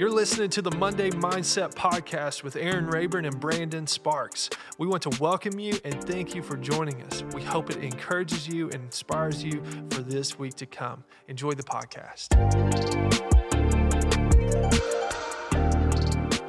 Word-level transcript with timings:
You're 0.00 0.10
listening 0.10 0.48
to 0.52 0.62
the 0.62 0.70
Monday 0.70 1.10
Mindset 1.10 1.74
Podcast 1.74 2.42
with 2.42 2.56
Aaron 2.56 2.86
Rayburn 2.86 3.26
and 3.26 3.38
Brandon 3.38 3.86
Sparks. 3.86 4.48
We 4.78 4.86
want 4.86 5.02
to 5.02 5.10
welcome 5.20 5.58
you 5.58 5.78
and 5.84 6.02
thank 6.02 6.34
you 6.34 6.42
for 6.42 6.56
joining 6.56 7.02
us. 7.02 7.22
We 7.34 7.42
hope 7.42 7.68
it 7.68 7.84
encourages 7.84 8.48
you 8.48 8.70
and 8.70 8.76
inspires 8.76 9.44
you 9.44 9.62
for 9.90 10.00
this 10.00 10.38
week 10.38 10.54
to 10.54 10.64
come. 10.64 11.04
Enjoy 11.28 11.52
the 11.52 11.64
podcast. 11.64 12.34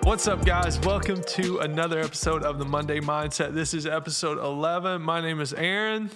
What's 0.05 0.29
up, 0.29 0.45
guys? 0.45 0.79
Welcome 0.79 1.21
to 1.21 1.57
another 1.57 1.99
episode 1.99 2.43
of 2.43 2.57
the 2.57 2.63
Monday 2.63 3.02
Mindset. 3.02 3.54
This 3.54 3.73
is 3.73 3.86
episode 3.86 4.38
11. 4.38 5.02
My 5.02 5.20
name 5.20 5.41
is 5.41 5.52
Aaron. 5.52 6.09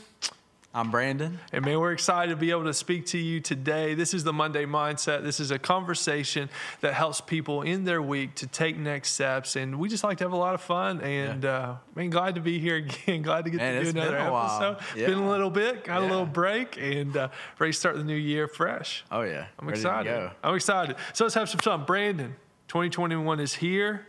I'm 0.75 0.91
Brandon. 0.91 1.39
And 1.53 1.63
man, 1.63 1.79
we're 1.79 1.93
excited 1.93 2.31
to 2.31 2.35
be 2.35 2.51
able 2.51 2.65
to 2.65 2.73
speak 2.73 3.05
to 3.07 3.17
you 3.17 3.39
today. 3.39 3.93
This 3.93 4.13
is 4.13 4.25
the 4.25 4.33
Monday 4.33 4.65
Mindset. 4.65 5.23
This 5.23 5.39
is 5.39 5.49
a 5.49 5.57
conversation 5.57 6.49
that 6.81 6.93
helps 6.93 7.21
people 7.21 7.61
in 7.61 7.85
their 7.85 8.01
week 8.01 8.35
to 8.35 8.47
take 8.47 8.77
next 8.77 9.13
steps. 9.13 9.55
And 9.55 9.79
we 9.79 9.87
just 9.87 10.03
like 10.03 10.17
to 10.17 10.25
have 10.25 10.33
a 10.33 10.37
lot 10.37 10.53
of 10.53 10.59
fun. 10.59 10.99
And 10.99 11.43
yeah. 11.43 11.49
uh, 11.49 11.77
man, 11.95 12.09
glad 12.09 12.35
to 12.35 12.41
be 12.41 12.59
here 12.59 12.75
again. 13.05 13.21
Glad 13.21 13.45
to 13.45 13.51
get 13.51 13.61
man, 13.61 13.85
to 13.85 13.93
do 13.93 13.97
another 13.97 14.17
episode. 14.17 14.77
Yeah. 14.97 15.07
Been 15.07 15.19
a 15.19 15.29
little 15.29 15.49
bit, 15.49 15.85
got 15.85 16.01
yeah. 16.01 16.07
a 16.07 16.09
little 16.09 16.25
break, 16.25 16.77
and 16.77 17.15
uh, 17.15 17.29
ready 17.57 17.71
to 17.71 17.79
start 17.79 17.95
the 17.95 18.03
new 18.03 18.13
year 18.13 18.49
fresh. 18.49 19.05
Oh 19.09 19.21
yeah, 19.21 19.45
I'm 19.57 19.69
ready 19.69 19.79
excited. 19.79 20.31
I'm 20.43 20.55
excited. 20.55 20.97
So 21.13 21.23
let's 21.23 21.35
have 21.35 21.47
some 21.47 21.61
fun. 21.61 21.85
Brandon, 21.85 22.35
2021 22.67 23.39
is 23.39 23.53
here. 23.53 24.07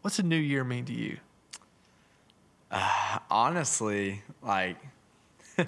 What's 0.00 0.18
a 0.18 0.24
new 0.24 0.36
year 0.36 0.64
mean 0.64 0.86
to 0.86 0.92
you? 0.92 1.18
Uh, 2.72 3.18
honestly, 3.30 4.22
like 4.42 4.76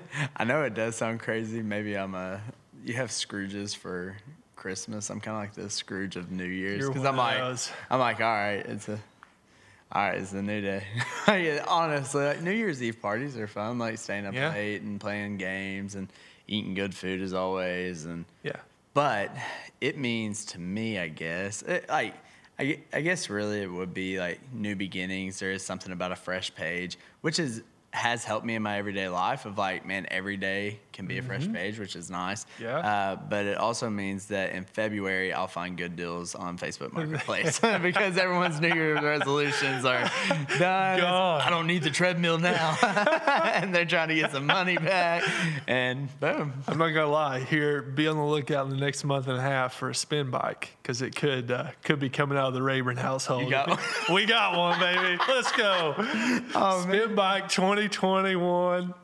I 0.37 0.45
know 0.45 0.62
it 0.62 0.74
does 0.74 0.96
sound 0.96 1.20
crazy. 1.20 1.62
Maybe 1.62 1.96
I'm 1.96 2.14
a. 2.14 2.41
You 2.84 2.95
have 2.95 3.10
Scrooges 3.10 3.77
for 3.77 4.16
Christmas. 4.56 5.10
I'm 5.10 5.20
kind 5.20 5.37
of 5.37 5.42
like 5.42 5.55
the 5.55 5.70
Scrooge 5.70 6.16
of 6.16 6.30
New 6.30 6.45
Year's 6.45 6.87
because 6.87 7.05
I'm 7.05 7.16
like. 7.16 7.59
I'm 7.91 8.01
like, 8.01 8.20
all 8.20 8.27
right, 8.27 8.65
it's 8.66 8.88
a, 8.88 8.98
all 9.92 10.02
right, 10.02 10.18
it's 10.18 10.32
a 10.32 10.43
new 10.43 10.60
day. 10.60 10.84
Honestly, 11.68 12.24
like 12.24 12.43
New 12.43 12.52
Year's 12.52 12.82
Eve 12.82 13.01
parties 13.01 13.37
are 13.37 13.46
fun. 13.46 13.79
Like 13.79 13.99
staying 13.99 14.26
up 14.26 14.34
yeah. 14.34 14.52
late 14.52 14.82
and 14.82 15.01
playing 15.01 15.38
games 15.38 15.95
and 15.95 16.09
eating 16.49 16.74
good 16.74 16.95
food 16.95 17.21
as 17.21 17.34
always. 17.34 18.04
And 18.04 18.24
yeah, 18.43 18.56
but 18.95 19.34
it 19.80 19.99
means 19.99 20.45
to 20.46 20.60
me, 20.60 20.99
I 20.99 21.09
guess, 21.09 21.62
it, 21.62 21.88
like. 21.88 22.15
I, 22.59 22.80
I 22.93 23.01
guess 23.01 23.30
really 23.30 23.62
it 23.62 23.73
would 23.73 23.95
be 23.95 24.21
like 24.21 24.38
new 24.52 24.77
beginnings. 24.77 25.40
There 25.40 25.51
is 25.51 25.65
something 25.65 25.90
about 25.90 26.12
a 26.12 26.16
fresh 26.16 26.54
page, 26.54 26.99
which 27.23 27.38
is 27.38 27.62
has 27.93 28.24
helped 28.24 28.46
me 28.46 28.54
in 28.54 28.62
my 28.62 28.79
everyday 28.79 29.09
life 29.09 29.45
of 29.45 29.59
like, 29.59 29.85
man, 29.85 30.07
every 30.10 30.38
day 30.38 30.80
can 30.95 31.07
be 31.07 31.18
a 31.18 31.23
fresh 31.23 31.43
mm-hmm. 31.43 31.54
page, 31.54 31.79
which 31.79 31.95
is 31.95 32.10
nice. 32.10 32.46
Yeah. 32.59 32.79
Uh, 32.79 33.16
but 33.16 33.45
it 33.45 33.59
also 33.59 33.90
means 33.90 34.26
that 34.26 34.52
in 34.52 34.65
February, 34.65 35.32
I'll 35.32 35.46
find 35.46 35.76
good 35.76 35.95
deals 35.95 36.34
on 36.34 36.57
Facebook 36.57 36.93
Marketplace 36.95 37.59
because 37.82 38.16
everyone's 38.16 38.60
New 38.60 38.73
Year's 38.73 39.02
resolutions 39.02 39.84
are 39.84 40.10
done. 40.59 41.01
I 41.01 41.51
don't 41.51 41.66
need 41.66 41.82
the 41.82 41.90
treadmill 41.90 42.38
now. 42.38 42.79
and 43.54 43.74
they're 43.74 43.84
trying 43.84 44.09
to 44.09 44.15
get 44.15 44.32
some 44.32 44.46
money 44.46 44.79
back. 44.79 45.23
And 45.66 46.09
boom. 46.18 46.52
I'm 46.66 46.79
not 46.79 46.88
going 46.88 47.06
to 47.06 47.09
lie. 47.09 47.40
Here, 47.40 47.82
be 47.82 48.06
on 48.09 48.16
the 48.16 48.24
lookout 48.24 48.66
in 48.66 48.71
the 48.71 48.82
next 48.82 49.04
month 49.04 49.29
and 49.29 49.37
a 49.37 49.43
half 49.43 49.74
for 49.74 49.90
a 49.90 49.95
spin 49.95 50.30
bike 50.30 50.71
because 50.82 51.02
it 51.02 51.15
could 51.15 51.51
uh, 51.51 51.71
could 51.84 52.01
be 52.01 52.09
coming 52.09 52.38
out 52.38 52.49
of 52.49 52.54
the 52.54 52.62
Rayburn 52.62 52.96
household. 52.96 53.51
Got 53.51 53.79
we 54.10 54.24
got 54.24 54.56
one, 54.56 54.79
baby. 54.80 55.18
Let's 55.29 55.52
go. 55.52 55.95
Oh, 56.54 56.82
spin 56.82 57.09
man. 57.09 57.15
bike 57.15 57.49
2021. 57.88 58.87
Made 58.87 58.95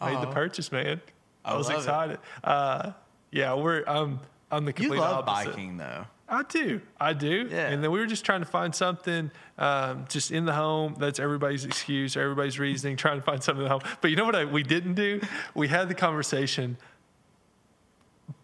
uh-huh. 0.00 0.20
the 0.20 0.26
purchase, 0.28 0.72
man. 0.72 1.00
I, 1.44 1.52
I 1.52 1.56
was 1.56 1.68
excited. 1.68 2.18
Uh, 2.42 2.92
yeah, 3.30 3.54
we're 3.54 3.84
I'm 3.86 4.20
I'm 4.50 4.64
the 4.64 4.72
complete 4.72 4.98
opposite. 4.98 5.10
you 5.10 5.16
love 5.16 5.28
opposite. 5.28 5.50
biking 5.50 5.76
though. 5.76 6.06
I 6.32 6.44
do, 6.44 6.80
I 7.00 7.12
do. 7.12 7.48
Yeah. 7.50 7.66
And 7.66 7.82
then 7.82 7.90
we 7.90 7.98
were 7.98 8.06
just 8.06 8.24
trying 8.24 8.40
to 8.40 8.46
find 8.46 8.72
something 8.72 9.32
um, 9.58 10.04
just 10.08 10.30
in 10.30 10.44
the 10.44 10.52
home. 10.52 10.94
That's 10.96 11.18
everybody's 11.18 11.64
excuse, 11.64 12.16
everybody's 12.16 12.58
reasoning, 12.58 12.96
trying 12.96 13.18
to 13.18 13.22
find 13.22 13.42
something 13.42 13.62
in 13.62 13.68
the 13.68 13.70
home. 13.70 13.82
But 14.00 14.10
you 14.10 14.16
know 14.16 14.24
what 14.24 14.36
I, 14.36 14.44
we 14.44 14.62
didn't 14.62 14.94
do? 14.94 15.20
We 15.54 15.66
had 15.66 15.88
the 15.88 15.94
conversation 15.94 16.76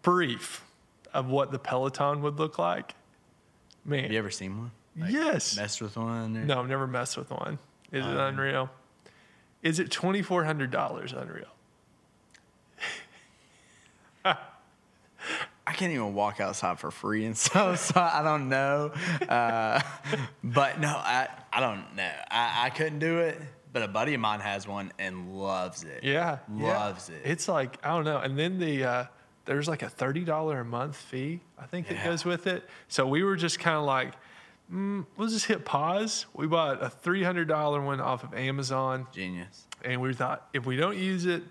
brief 0.01 0.65
of 1.13 1.27
what 1.29 1.51
the 1.51 1.59
Peloton 1.59 2.21
would 2.23 2.37
look 2.37 2.59
like. 2.59 2.93
Man, 3.85 4.03
have 4.03 4.11
you 4.11 4.19
ever 4.19 4.31
seen 4.31 4.57
one? 4.57 4.71
Like 4.97 5.13
yes. 5.13 5.55
Messed 5.55 5.81
with 5.81 5.95
one? 5.95 6.35
Or? 6.35 6.43
No, 6.43 6.59
I've 6.59 6.67
never 6.67 6.87
messed 6.87 7.15
with 7.15 7.31
one. 7.31 7.57
Is 7.93 8.05
um, 8.05 8.11
it 8.11 8.19
unreal? 8.19 8.69
Is 9.63 9.79
it 9.79 9.91
twenty 9.91 10.21
four 10.21 10.45
hundred 10.45 10.71
dollars 10.71 11.13
unreal? 11.13 11.47
I 15.67 15.73
can't 15.73 15.91
even 15.91 16.13
walk 16.13 16.39
outside 16.39 16.79
for 16.79 16.91
free 16.91 17.25
and 17.25 17.37
stuff, 17.37 17.79
so 17.93 17.99
I 17.99 18.23
don't 18.23 18.47
know. 18.47 18.93
Uh, 19.27 19.81
but 20.43 20.79
no, 20.79 20.87
I, 20.87 21.27
I 21.51 21.59
don't 21.59 21.93
know. 21.95 22.11
I, 22.31 22.67
I 22.67 22.69
couldn't 22.69 22.99
do 22.99 23.17
it, 23.19 23.37
but 23.73 23.83
a 23.83 23.87
buddy 23.89 24.13
of 24.13 24.21
mine 24.21 24.39
has 24.39 24.65
one 24.65 24.93
and 24.97 25.37
loves 25.37 25.83
it. 25.83 26.05
Yeah. 26.05 26.37
Loves 26.49 27.09
yeah. 27.09 27.17
it. 27.17 27.21
It's 27.25 27.49
like, 27.49 27.77
I 27.85 27.89
don't 27.89 28.05
know. 28.05 28.17
And 28.19 28.39
then 28.39 28.59
the, 28.59 28.83
uh, 28.85 29.05
there's 29.43 29.67
like 29.67 29.81
a 29.81 29.89
$30 29.89 30.61
a 30.61 30.63
month 30.63 30.95
fee, 30.95 31.41
I 31.59 31.65
think, 31.65 31.89
yeah. 31.89 31.97
that 31.97 32.05
goes 32.05 32.23
with 32.23 32.47
it. 32.47 32.63
So 32.87 33.05
we 33.05 33.23
were 33.23 33.35
just 33.35 33.59
kind 33.59 33.75
of 33.75 33.83
like, 33.83 34.13
mm, 34.71 35.05
we'll 35.15 35.27
just 35.27 35.45
hit 35.45 35.65
pause. 35.65 36.25
We 36.33 36.47
bought 36.47 36.83
a 36.83 36.87
$300 36.87 37.85
one 37.85 38.01
off 38.01 38.23
of 38.23 38.33
Amazon. 38.33 39.07
Genius. 39.13 39.65
And 39.83 40.01
we 40.01 40.13
thought, 40.13 40.47
if 40.53 40.65
we 40.65 40.75
don't 40.75 40.97
use 40.97 41.25
it, 41.25 41.43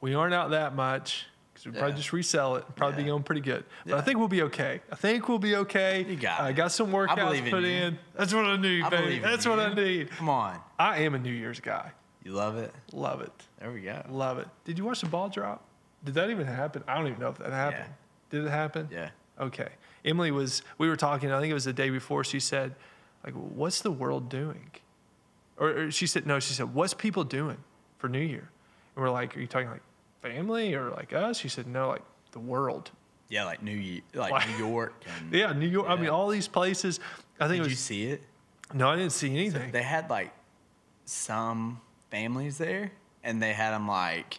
we 0.00 0.14
aren't 0.14 0.34
out 0.34 0.50
that 0.50 0.74
much 0.74 1.26
because 1.52 1.66
we'll 1.66 1.74
yeah. 1.74 1.80
probably 1.80 1.96
just 1.96 2.12
resell 2.12 2.56
it. 2.56 2.64
Probably 2.76 2.98
yeah. 2.98 3.04
be 3.04 3.08
going 3.10 3.22
pretty 3.22 3.40
good. 3.40 3.64
But 3.84 3.92
yeah. 3.92 3.96
I 3.98 4.00
think 4.02 4.18
we'll 4.18 4.28
be 4.28 4.42
okay. 4.42 4.80
I 4.90 4.96
think 4.96 5.28
we'll 5.28 5.38
be 5.38 5.56
okay. 5.56 6.04
You 6.08 6.16
got 6.16 6.40
I 6.40 6.52
got 6.52 6.72
some 6.72 6.90
workouts 6.90 7.38
in 7.38 7.50
put 7.50 7.62
you. 7.62 7.68
in. 7.68 7.98
That's 8.16 8.34
what 8.34 8.44
I 8.44 8.56
need, 8.56 8.82
I 8.82 8.90
baby. 8.90 9.18
That's 9.20 9.46
what 9.46 9.58
I 9.58 9.72
need. 9.72 10.10
Come 10.10 10.28
on. 10.28 10.58
I 10.78 11.00
am 11.00 11.14
a 11.14 11.18
New 11.18 11.32
Year's 11.32 11.60
guy. 11.60 11.92
You 12.24 12.32
love 12.32 12.56
it? 12.56 12.72
Love 12.92 13.20
it. 13.20 13.32
There 13.60 13.70
we 13.70 13.82
go. 13.82 14.02
Love 14.08 14.38
it. 14.38 14.48
Did 14.64 14.78
you 14.78 14.84
watch 14.84 15.00
the 15.00 15.08
ball 15.08 15.28
drop? 15.28 15.62
Did 16.04 16.14
that 16.14 16.30
even 16.30 16.46
happen? 16.46 16.82
I 16.88 16.96
don't 16.96 17.06
even 17.06 17.20
know 17.20 17.28
if 17.28 17.38
that 17.38 17.52
happened. 17.52 17.92
Did 18.30 18.44
it 18.44 18.50
happen? 18.50 18.88
Yeah. 18.90 19.10
Okay. 19.38 19.68
Emily 20.04 20.30
was, 20.30 20.62
we 20.78 20.88
were 20.88 20.96
talking, 20.96 21.32
I 21.32 21.40
think 21.40 21.50
it 21.50 21.54
was 21.54 21.64
the 21.64 21.72
day 21.72 21.90
before, 21.90 22.24
she 22.24 22.40
said, 22.40 22.74
like, 23.24 23.34
what's 23.34 23.80
the 23.80 23.90
world 23.90 24.28
doing? 24.28 24.70
Or, 25.56 25.70
or 25.70 25.90
she 25.90 26.06
said, 26.06 26.26
no, 26.26 26.40
she 26.40 26.52
said, 26.52 26.74
what's 26.74 26.94
people 26.94 27.24
doing 27.24 27.58
for 27.98 28.08
New 28.08 28.20
Year? 28.20 28.50
And 28.94 29.04
we're 29.04 29.10
like, 29.10 29.36
are 29.36 29.40
you 29.40 29.46
talking 29.46 29.70
like 29.70 29.82
family 30.20 30.74
or 30.74 30.90
like 30.90 31.12
us? 31.12 31.38
She 31.38 31.48
said, 31.48 31.66
no, 31.66 31.88
like 31.88 32.02
the 32.32 32.38
world. 32.38 32.90
Yeah, 33.28 33.44
like 33.44 33.62
New 33.62 33.72
Year, 33.72 34.02
like 34.14 34.48
New 34.48 34.56
York. 34.58 35.02
And, 35.20 35.32
yeah, 35.32 35.52
New 35.52 35.66
York. 35.66 35.86
Yeah. 35.88 35.94
I 35.94 36.00
mean, 36.00 36.10
all 36.10 36.28
these 36.28 36.46
places. 36.46 37.00
I 37.40 37.48
think. 37.48 37.62
Did 37.62 37.70
was, 37.70 37.70
you 37.70 37.76
see 37.76 38.04
it? 38.04 38.22
No, 38.72 38.90
I 38.90 38.96
didn't 38.96 39.12
see 39.12 39.30
anything. 39.30 39.68
So 39.68 39.72
they 39.72 39.82
had 39.82 40.10
like 40.10 40.32
some 41.04 41.80
families 42.10 42.58
there, 42.58 42.92
and 43.22 43.42
they 43.42 43.52
had 43.52 43.72
them 43.72 43.88
like 43.88 44.38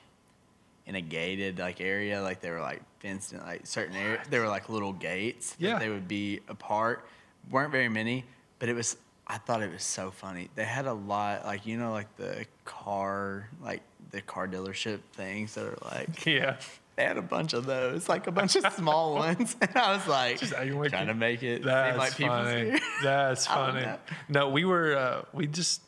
in 0.87 0.95
a 0.95 1.01
gated 1.01 1.59
like 1.59 1.81
area, 1.81 2.21
like 2.21 2.41
they 2.41 2.51
were 2.51 2.61
like 2.61 2.81
fenced 2.99 3.33
in 3.33 3.39
like 3.39 3.65
certain 3.65 3.95
areas. 3.95 4.25
They 4.29 4.39
were 4.39 4.47
like 4.47 4.69
little 4.69 4.93
gates. 4.93 5.55
Yeah, 5.59 5.79
they 5.79 5.89
would 5.89 6.07
be 6.07 6.41
apart. 6.47 7.05
weren't 7.49 7.71
very 7.71 7.89
many, 7.89 8.25
but 8.59 8.69
it 8.69 8.73
was. 8.73 8.97
I 9.27 9.39
thought 9.39 9.63
it 9.63 9.71
was 9.71 9.83
so 9.83 10.11
funny. 10.11 10.49
They 10.53 10.65
had 10.65 10.85
a 10.85 10.93
lot, 10.93 11.45
like 11.45 11.65
you 11.65 11.77
know, 11.77 11.91
like 11.91 12.15
the 12.17 12.45
car, 12.63 13.49
like 13.61 13.81
the 14.11 14.21
car 14.21 14.47
dealership 14.47 14.99
things 15.13 15.55
that 15.55 15.65
are 15.65 15.77
like 15.91 16.25
yeah 16.27 16.57
they 16.95 17.03
had 17.03 17.17
a 17.17 17.21
bunch 17.21 17.53
of 17.53 17.65
those, 17.65 18.07
like 18.07 18.27
a 18.27 18.31
bunch 18.31 18.55
of 18.55 18.71
small 18.73 19.15
ones. 19.15 19.55
And 19.61 19.75
I 19.75 19.95
was 19.95 20.07
like, 20.07 20.39
Just, 20.39 20.53
trying 20.53 21.07
to 21.07 21.13
make 21.13 21.43
it 21.43 21.63
That's 21.63 21.97
like 21.97 22.13
funny. 22.13 22.79
That's 23.03 23.45
funny. 23.45 23.85
No, 24.29 24.49
we 24.49 24.65
were, 24.65 24.95
uh, 24.95 25.25
we 25.33 25.47
just, 25.47 25.81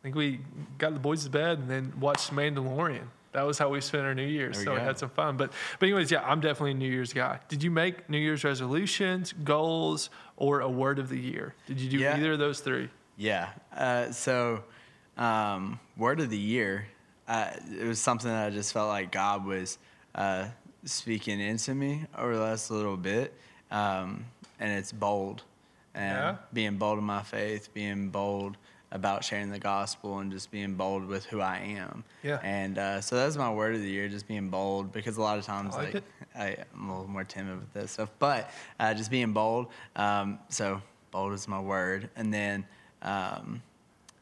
I 0.00 0.02
think 0.02 0.16
we 0.16 0.40
got 0.78 0.94
the 0.94 1.00
boys 1.00 1.24
to 1.24 1.30
bed 1.30 1.58
and 1.58 1.70
then 1.70 1.92
watched 2.00 2.32
Mandalorian. 2.32 3.06
That 3.32 3.42
was 3.42 3.58
how 3.58 3.70
we 3.70 3.80
spent 3.80 4.04
our 4.04 4.14
New 4.14 4.26
Year's. 4.26 4.62
so 4.62 4.74
we 4.74 4.80
had 4.80 4.98
some 4.98 5.08
fun. 5.10 5.36
But, 5.36 5.52
but 5.78 5.86
anyways, 5.86 6.10
yeah, 6.10 6.22
I'm 6.22 6.40
definitely 6.40 6.72
a 6.72 6.74
New 6.74 6.90
Year's 6.90 7.12
guy. 7.12 7.40
Did 7.48 7.62
you 7.62 7.70
make 7.70 8.08
New 8.10 8.18
Year's 8.18 8.44
resolutions, 8.44 9.32
goals, 9.44 10.10
or 10.36 10.60
a 10.60 10.68
word 10.68 10.98
of 10.98 11.08
the 11.08 11.18
year? 11.18 11.54
Did 11.66 11.80
you 11.80 11.90
do 11.90 11.98
yeah. 11.98 12.16
either 12.16 12.32
of 12.32 12.38
those 12.38 12.60
three? 12.60 12.90
Yeah. 13.16 13.48
Uh, 13.74 14.10
so, 14.12 14.64
um, 15.16 15.80
word 15.96 16.20
of 16.20 16.30
the 16.30 16.38
year, 16.38 16.86
uh, 17.26 17.50
it 17.80 17.86
was 17.86 17.98
something 17.98 18.30
that 18.30 18.46
I 18.46 18.50
just 18.50 18.72
felt 18.72 18.88
like 18.88 19.10
God 19.10 19.44
was– 19.46 19.78
uh, 20.14 20.46
speaking 20.84 21.40
into 21.40 21.74
me 21.74 22.04
over 22.16 22.34
the 22.36 22.42
last 22.42 22.70
little 22.70 22.96
bit, 22.96 23.34
um, 23.70 24.24
and 24.60 24.72
it's 24.72 24.92
bold, 24.92 25.42
and 25.94 26.16
yeah. 26.16 26.36
being 26.52 26.76
bold 26.76 26.98
in 26.98 27.04
my 27.04 27.22
faith, 27.22 27.72
being 27.72 28.08
bold 28.08 28.56
about 28.92 29.24
sharing 29.24 29.50
the 29.50 29.58
gospel, 29.58 30.18
and 30.18 30.30
just 30.30 30.50
being 30.50 30.74
bold 30.74 31.06
with 31.06 31.24
who 31.26 31.40
I 31.40 31.58
am. 31.58 32.04
Yeah. 32.22 32.38
And 32.42 32.78
uh, 32.78 33.00
so 33.00 33.16
that's 33.16 33.36
my 33.36 33.52
word 33.52 33.74
of 33.74 33.80
the 33.80 33.88
year, 33.88 34.08
just 34.08 34.28
being 34.28 34.48
bold, 34.48 34.92
because 34.92 35.16
a 35.16 35.20
lot 35.20 35.38
of 35.38 35.44
times 35.44 35.74
I 35.74 35.84
like, 35.84 35.94
like 35.94 36.04
I, 36.36 36.56
am 36.74 36.88
a 36.88 36.98
little 36.98 37.10
more 37.10 37.24
timid 37.24 37.58
with 37.58 37.72
this 37.72 37.92
stuff, 37.92 38.10
but 38.18 38.50
uh, 38.78 38.94
just 38.94 39.10
being 39.10 39.32
bold. 39.32 39.66
Um, 39.96 40.38
so 40.48 40.80
bold 41.10 41.32
is 41.32 41.48
my 41.48 41.60
word, 41.60 42.10
and 42.16 42.32
then. 42.32 42.66
Um, 43.02 43.62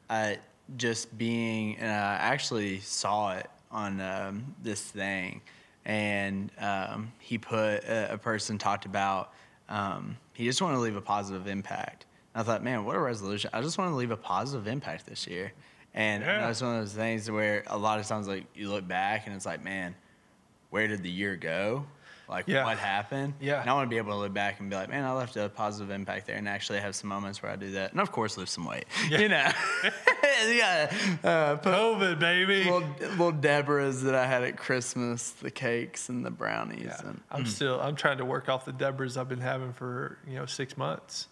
I, 0.08 0.38
just 0.76 1.16
being, 1.19 1.76
and 1.76 1.90
I 1.90 2.14
actually 2.14 2.81
saw 2.81 3.37
it 3.37 3.49
on 3.70 4.00
um, 4.00 4.55
this 4.62 4.81
thing 4.81 5.40
and 5.84 6.50
um, 6.58 7.12
he 7.19 7.38
put 7.38 7.84
a, 7.84 8.14
a, 8.14 8.19
person 8.19 8.58
talked 8.58 8.84
about 8.84 9.32
um, 9.69 10.16
he 10.34 10.44
just 10.44 10.61
wanted 10.61 10.76
to 10.76 10.81
leave 10.81 10.96
a 10.96 11.00
positive 11.00 11.46
impact. 11.46 12.06
And 12.35 12.43
I 12.43 12.44
thought, 12.44 12.62
man, 12.62 12.85
what 12.85 12.97
a 12.97 13.00
resolution! 13.00 13.50
I 13.53 13.61
just 13.61 13.79
want 13.79 13.91
to 13.91 13.97
leave 13.97 14.11
a 14.11 14.17
positive 14.17 14.67
impact 14.67 15.06
this 15.06 15.27
year. 15.27 15.53
And 15.93 16.23
yeah. 16.23 16.47
that's 16.47 16.62
one 16.62 16.77
of 16.77 16.82
those 16.82 16.93
things 16.93 17.29
where 17.31 17.65
a 17.67 17.77
lot 17.77 17.99
of 17.99 18.06
times, 18.06 18.29
like 18.29 18.44
you 18.55 18.69
look 18.69 18.87
back 18.87 19.27
and 19.27 19.35
it's 19.35 19.47
like, 19.47 19.65
man, 19.65 19.97
where 20.71 20.87
did 20.87 21.03
the 21.03 21.11
year 21.11 21.35
go? 21.37 21.85
like 22.31 22.47
yeah. 22.47 22.65
what 22.65 22.79
happened. 22.79 23.35
Yeah. 23.41 23.61
And 23.61 23.69
I 23.69 23.75
want 23.75 23.87
to 23.87 23.91
be 23.91 23.99
able 23.99 24.12
to 24.12 24.19
look 24.19 24.32
back 24.32 24.61
and 24.61 24.71
be 24.71 24.77
like, 24.77 24.88
man, 24.88 25.05
I 25.05 25.12
left 25.12 25.37
a 25.37 25.49
positive 25.49 25.91
impact 25.91 26.27
there, 26.27 26.37
and 26.37 26.49
actually 26.49 26.79
have 26.79 26.94
some 26.94 27.11
moments 27.11 27.43
where 27.43 27.50
I 27.50 27.56
do 27.56 27.73
that, 27.73 27.91
and 27.91 28.00
of 28.00 28.12
course, 28.12 28.38
lose 28.38 28.50
some 28.50 28.65
weight. 28.65 28.85
Yeah. 29.09 29.19
You 29.19 29.29
know, 29.29 29.50
yeah. 30.49 30.93
Uh, 31.23 31.56
COVID, 31.56 32.19
baby. 32.19 32.65
Little, 32.65 32.88
little 33.00 33.33
Deborahs 33.33 34.03
that 34.03 34.15
I 34.15 34.26
had 34.26 34.44
at 34.44 34.56
Christmas, 34.56 35.31
the 35.33 35.50
cakes 35.50 36.09
and 36.09 36.25
the 36.25 36.31
brownies. 36.31 36.85
Yeah. 36.87 37.09
And, 37.09 37.21
I'm 37.31 37.44
mm. 37.44 37.49
still, 37.49 37.81
I'm 37.81 37.97
trying 37.97 38.19
to 38.19 38.25
work 38.25 38.49
off 38.49 38.65
the 38.65 38.73
Deborahs 38.73 39.17
I've 39.17 39.29
been 39.29 39.41
having 39.41 39.73
for 39.73 40.19
you 40.26 40.37
know 40.37 40.47
six 40.47 40.76
months. 40.76 41.26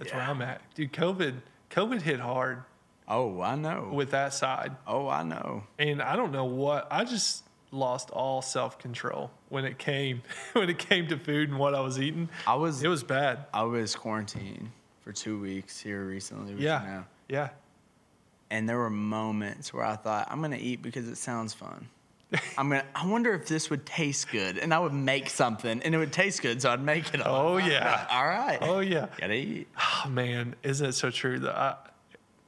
That's 0.00 0.12
yeah. 0.12 0.16
where 0.16 0.26
I'm 0.26 0.40
at, 0.40 0.62
dude. 0.74 0.94
COVID, 0.94 1.34
COVID 1.70 2.00
hit 2.00 2.20
hard. 2.20 2.62
Oh, 3.06 3.42
I 3.42 3.54
know. 3.54 3.90
With 3.92 4.12
that 4.12 4.32
side. 4.32 4.74
Oh, 4.86 5.08
I 5.08 5.24
know. 5.24 5.64
And 5.78 6.00
I 6.00 6.16
don't 6.16 6.32
know 6.32 6.46
what 6.46 6.88
I 6.90 7.04
just 7.04 7.44
lost 7.70 8.08
all 8.10 8.40
self 8.40 8.78
control 8.78 9.30
when 9.50 9.66
it 9.66 9.78
came 9.78 10.22
when 10.54 10.70
it 10.70 10.78
came 10.78 11.06
to 11.08 11.18
food 11.18 11.50
and 11.50 11.58
what 11.58 11.74
I 11.74 11.80
was 11.80 12.00
eating. 12.00 12.30
I 12.46 12.54
was 12.54 12.82
it 12.82 12.88
was 12.88 13.02
bad. 13.02 13.44
I 13.52 13.64
was 13.64 13.94
quarantined 13.94 14.70
for 15.02 15.12
two 15.12 15.38
weeks 15.38 15.78
here 15.78 16.02
recently. 16.02 16.54
Yeah, 16.54 17.02
yeah. 17.28 17.50
And 18.50 18.66
there 18.66 18.78
were 18.78 18.88
moments 18.88 19.74
where 19.74 19.84
I 19.84 19.96
thought 19.96 20.28
I'm 20.30 20.40
gonna 20.40 20.56
eat 20.56 20.80
because 20.80 21.06
it 21.08 21.16
sounds 21.16 21.52
fun. 21.52 21.88
I'm 22.56 22.68
gonna. 22.68 22.84
I 22.94 23.06
wonder 23.06 23.32
if 23.34 23.46
this 23.48 23.70
would 23.70 23.84
taste 23.84 24.30
good, 24.30 24.58
and 24.58 24.72
I 24.72 24.78
would 24.78 24.92
make 24.92 25.28
something, 25.30 25.82
and 25.82 25.94
it 25.94 25.98
would 25.98 26.12
taste 26.12 26.42
good, 26.42 26.62
so 26.62 26.70
I'd 26.70 26.82
make 26.82 27.12
it. 27.12 27.22
All. 27.22 27.54
Oh 27.54 27.56
yeah. 27.56 28.06
All 28.10 28.26
right. 28.26 28.58
Oh 28.60 28.80
yeah. 28.80 29.06
Gotta 29.18 29.34
eat. 29.34 29.68
Oh 29.76 30.08
man, 30.08 30.54
isn't 30.62 30.86
it 30.86 30.92
so 30.92 31.10
true 31.10 31.40
that 31.40 31.56
I, 31.56 31.76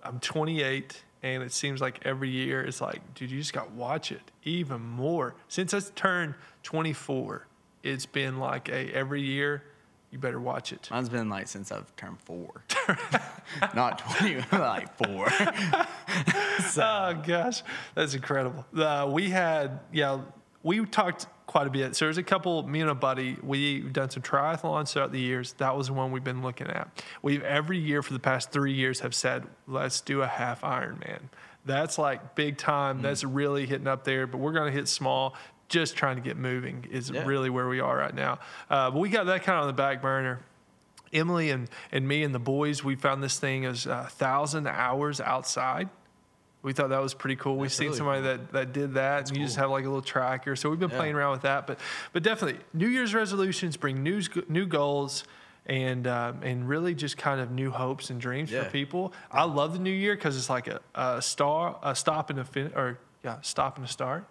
I'm 0.05 0.20
28 0.20 1.02
and 1.23 1.43
it 1.43 1.52
seems 1.52 1.81
like 1.81 2.00
every 2.05 2.31
year 2.31 2.62
it's 2.62 2.81
like, 2.81 3.14
dude, 3.14 3.31
you 3.31 3.38
just 3.38 3.52
got 3.52 3.69
to 3.69 3.75
watch 3.75 4.11
it 4.11 4.20
even 4.44 4.81
more. 4.81 5.34
Since 5.49 5.73
I 5.73 5.81
turned 5.94 6.34
24, 6.64 7.46
it's 7.82 8.06
been 8.06 8.38
like 8.38 8.69
a 8.69 8.93
every 8.93 9.23
year 9.23 9.62
you 10.11 10.19
better 10.19 10.40
watch 10.40 10.73
it. 10.73 10.88
Mine's 10.90 11.08
been 11.08 11.31
like 11.31 11.49
since 11.49 11.73
I've 11.73 11.94
turned 11.96 12.20
four, 12.20 12.64
not 13.75 13.99
20, 14.19 14.44
like 14.52 14.94
four. 14.96 15.26
Oh 16.82 17.20
gosh, 17.26 17.62
that's 17.94 18.14
incredible. 18.14 18.64
Uh, 18.76 19.08
we 19.10 19.30
had 19.30 19.80
yeah, 19.92 20.20
we 20.62 20.84
talked 20.86 21.26
quite 21.46 21.66
a 21.66 21.70
bit. 21.70 21.94
So 21.94 22.06
there's 22.06 22.19
a 22.19 22.22
couple, 22.22 22.66
me 22.66 22.80
and 22.80 22.88
a 22.88 22.94
buddy, 22.94 23.36
we've 23.42 23.92
done 23.92 24.08
some 24.08 24.22
triathlons 24.22 24.92
throughout 24.92 25.12
the 25.12 25.20
years. 25.20 25.52
That 25.54 25.76
was 25.76 25.88
the 25.88 25.92
one 25.92 26.10
we've 26.10 26.24
been 26.24 26.42
looking 26.42 26.69
at. 26.69 26.88
We've 27.20 27.42
every 27.42 27.78
year 27.78 28.02
for 28.02 28.14
the 28.14 28.19
past 28.19 28.52
three 28.52 28.72
years 28.72 29.00
have 29.00 29.14
said, 29.14 29.44
let's 29.66 30.00
do 30.00 30.22
a 30.22 30.26
half 30.26 30.62
Ironman. 30.62 31.20
That's 31.66 31.98
like 31.98 32.34
big 32.34 32.56
time. 32.56 33.00
Mm. 33.00 33.02
That's 33.02 33.22
really 33.22 33.66
hitting 33.66 33.86
up 33.86 34.04
there, 34.04 34.26
but 34.26 34.38
we're 34.38 34.52
going 34.52 34.72
to 34.72 34.76
hit 34.76 34.88
small. 34.88 35.34
Just 35.69 35.94
trying 35.94 36.16
to 36.16 36.22
get 36.22 36.36
moving 36.36 36.86
is 36.90 37.10
yeah. 37.10 37.24
really 37.24 37.50
where 37.50 37.69
we 37.69 37.80
are 37.80 37.96
right 37.96 38.14
now. 38.14 38.38
Uh, 38.70 38.90
but 38.90 38.98
we 38.98 39.10
got 39.10 39.26
that 39.26 39.42
kind 39.42 39.58
of 39.58 39.62
on 39.62 39.66
the 39.69 39.74
back 39.74 40.00
burner. 40.00 40.40
Emily 41.12 41.50
and, 41.50 41.69
and 41.92 42.08
me 42.08 42.22
and 42.22 42.34
the 42.34 42.38
boys, 42.38 42.82
we 42.82 42.94
found 42.94 43.22
this 43.22 43.38
thing 43.38 43.66
as 43.66 43.84
a 43.84 44.08
thousand 44.10 44.66
hours 44.66 45.20
outside 45.20 45.90
we 46.62 46.72
thought 46.72 46.90
that 46.90 47.02
was 47.02 47.14
pretty 47.14 47.36
cool. 47.36 47.56
We've 47.56 47.72
seen 47.72 47.88
really 47.88 47.98
somebody 47.98 48.20
cool. 48.22 48.30
that, 48.30 48.52
that 48.52 48.72
did 48.72 48.94
that, 48.94 49.18
That's 49.18 49.30
and 49.30 49.36
you 49.36 49.42
cool. 49.42 49.46
just 49.48 49.56
have 49.58 49.70
like 49.70 49.84
a 49.84 49.88
little 49.88 50.02
tracker. 50.02 50.54
So 50.56 50.70
we've 50.70 50.78
been 50.78 50.90
yeah. 50.90 50.96
playing 50.96 51.14
around 51.14 51.32
with 51.32 51.42
that, 51.42 51.66
but 51.66 51.80
but 52.12 52.22
definitely 52.22 52.60
New 52.72 52.88
Year's 52.88 53.14
resolutions 53.14 53.76
bring 53.76 54.02
new 54.02 54.22
new 54.48 54.66
goals 54.66 55.24
and 55.66 56.06
um, 56.06 56.40
and 56.42 56.68
really 56.68 56.94
just 56.94 57.16
kind 57.16 57.40
of 57.40 57.50
new 57.50 57.70
hopes 57.70 58.10
and 58.10 58.20
dreams 58.20 58.50
yeah. 58.50 58.64
for 58.64 58.70
people. 58.70 59.12
I 59.30 59.44
love 59.44 59.72
the 59.72 59.78
new 59.78 59.90
year 59.90 60.14
because 60.14 60.36
it's 60.36 60.50
like 60.50 60.68
a, 60.68 60.80
a 60.94 61.22
star, 61.22 61.78
a 61.82 61.94
stop 61.94 62.30
and 62.30 62.38
a 62.38 62.44
fin, 62.44 62.72
or 62.74 62.98
yeah, 63.24 63.40
stop 63.42 63.76
and 63.76 63.84
a 63.84 63.88
start. 63.88 64.24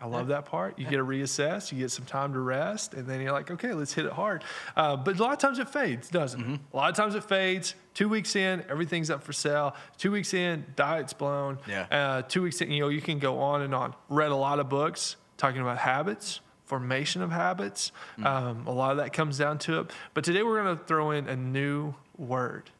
I 0.00 0.06
love 0.06 0.28
that 0.28 0.46
part. 0.46 0.78
You 0.78 0.84
get 0.86 0.96
to 0.96 1.04
reassess, 1.04 1.70
you 1.70 1.78
get 1.78 1.90
some 1.90 2.06
time 2.06 2.32
to 2.32 2.40
rest, 2.40 2.94
and 2.94 3.06
then 3.06 3.20
you're 3.20 3.32
like, 3.32 3.50
okay, 3.50 3.74
let's 3.74 3.92
hit 3.92 4.06
it 4.06 4.12
hard. 4.12 4.44
Uh, 4.74 4.96
but 4.96 5.18
a 5.18 5.22
lot 5.22 5.32
of 5.32 5.38
times 5.38 5.58
it 5.58 5.68
fades, 5.68 6.08
doesn't 6.08 6.40
mm-hmm. 6.40 6.54
it? 6.54 6.60
A 6.72 6.76
lot 6.76 6.88
of 6.88 6.96
times 6.96 7.14
it 7.14 7.24
fades. 7.24 7.74
Two 7.92 8.08
weeks 8.08 8.34
in, 8.34 8.64
everything's 8.70 9.10
up 9.10 9.22
for 9.22 9.34
sale. 9.34 9.76
Two 9.98 10.10
weeks 10.10 10.32
in, 10.32 10.64
diet's 10.74 11.12
blown. 11.12 11.58
Yeah. 11.68 11.86
Uh, 11.90 12.22
two 12.22 12.42
weeks 12.42 12.62
in, 12.62 12.70
you 12.70 12.80
know, 12.80 12.88
you 12.88 13.02
can 13.02 13.18
go 13.18 13.40
on 13.40 13.60
and 13.60 13.74
on. 13.74 13.94
Read 14.08 14.30
a 14.30 14.36
lot 14.36 14.58
of 14.58 14.70
books 14.70 15.16
talking 15.36 15.60
about 15.60 15.76
habits, 15.76 16.40
formation 16.64 17.20
of 17.20 17.30
habits. 17.30 17.92
Mm-hmm. 18.12 18.26
Um, 18.26 18.66
a 18.66 18.72
lot 18.72 18.92
of 18.92 18.96
that 18.98 19.12
comes 19.12 19.36
down 19.36 19.58
to 19.60 19.80
it. 19.80 19.90
But 20.14 20.24
today 20.24 20.42
we're 20.42 20.62
going 20.62 20.78
to 20.78 20.84
throw 20.84 21.10
in 21.10 21.28
a 21.28 21.36
new 21.36 21.94
word. 22.16 22.70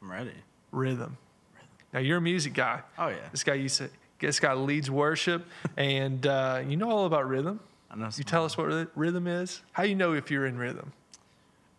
I'm 0.00 0.12
ready. 0.12 0.30
Rhythm. 0.70 1.16
Rhythm. 1.54 1.72
Now 1.92 2.00
you're 2.00 2.18
a 2.18 2.20
music 2.20 2.54
guy. 2.54 2.82
Oh 2.98 3.08
yeah. 3.08 3.16
This 3.32 3.42
guy 3.42 3.54
used 3.54 3.78
to 3.78 3.90
this 4.20 4.40
guy 4.40 4.54
leads 4.54 4.90
worship, 4.90 5.46
and 5.76 6.26
uh, 6.26 6.62
you 6.66 6.76
know 6.76 6.90
all 6.90 7.06
about 7.06 7.28
rhythm. 7.28 7.60
I 7.90 7.96
know. 7.96 8.08
You 8.14 8.24
tell 8.24 8.44
us 8.44 8.56
what 8.56 8.90
rhythm 8.96 9.26
is. 9.26 9.62
How 9.72 9.82
you 9.84 9.94
know 9.94 10.12
if 10.12 10.30
you're 10.30 10.46
in 10.46 10.58
rhythm? 10.58 10.92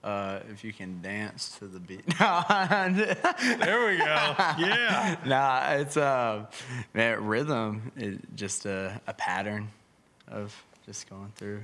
Uh, 0.03 0.39
if 0.49 0.63
you 0.63 0.71
can 0.71 1.01
dance 1.01 1.57
to 1.59 1.65
the 1.65 1.79
beat. 1.79 2.05
there 2.17 3.85
we 3.85 3.97
go. 3.97 4.33
Yeah. 4.57 5.17
Nah, 5.25 5.73
it's 5.73 5.97
uh, 5.97 6.45
man, 6.93 7.25
rhythm 7.25 7.91
is 7.97 8.17
just 8.35 8.65
a, 8.65 9.01
a 9.07 9.13
pattern 9.13 9.69
of 10.29 10.55
just 10.85 11.09
going 11.09 11.31
through. 11.35 11.63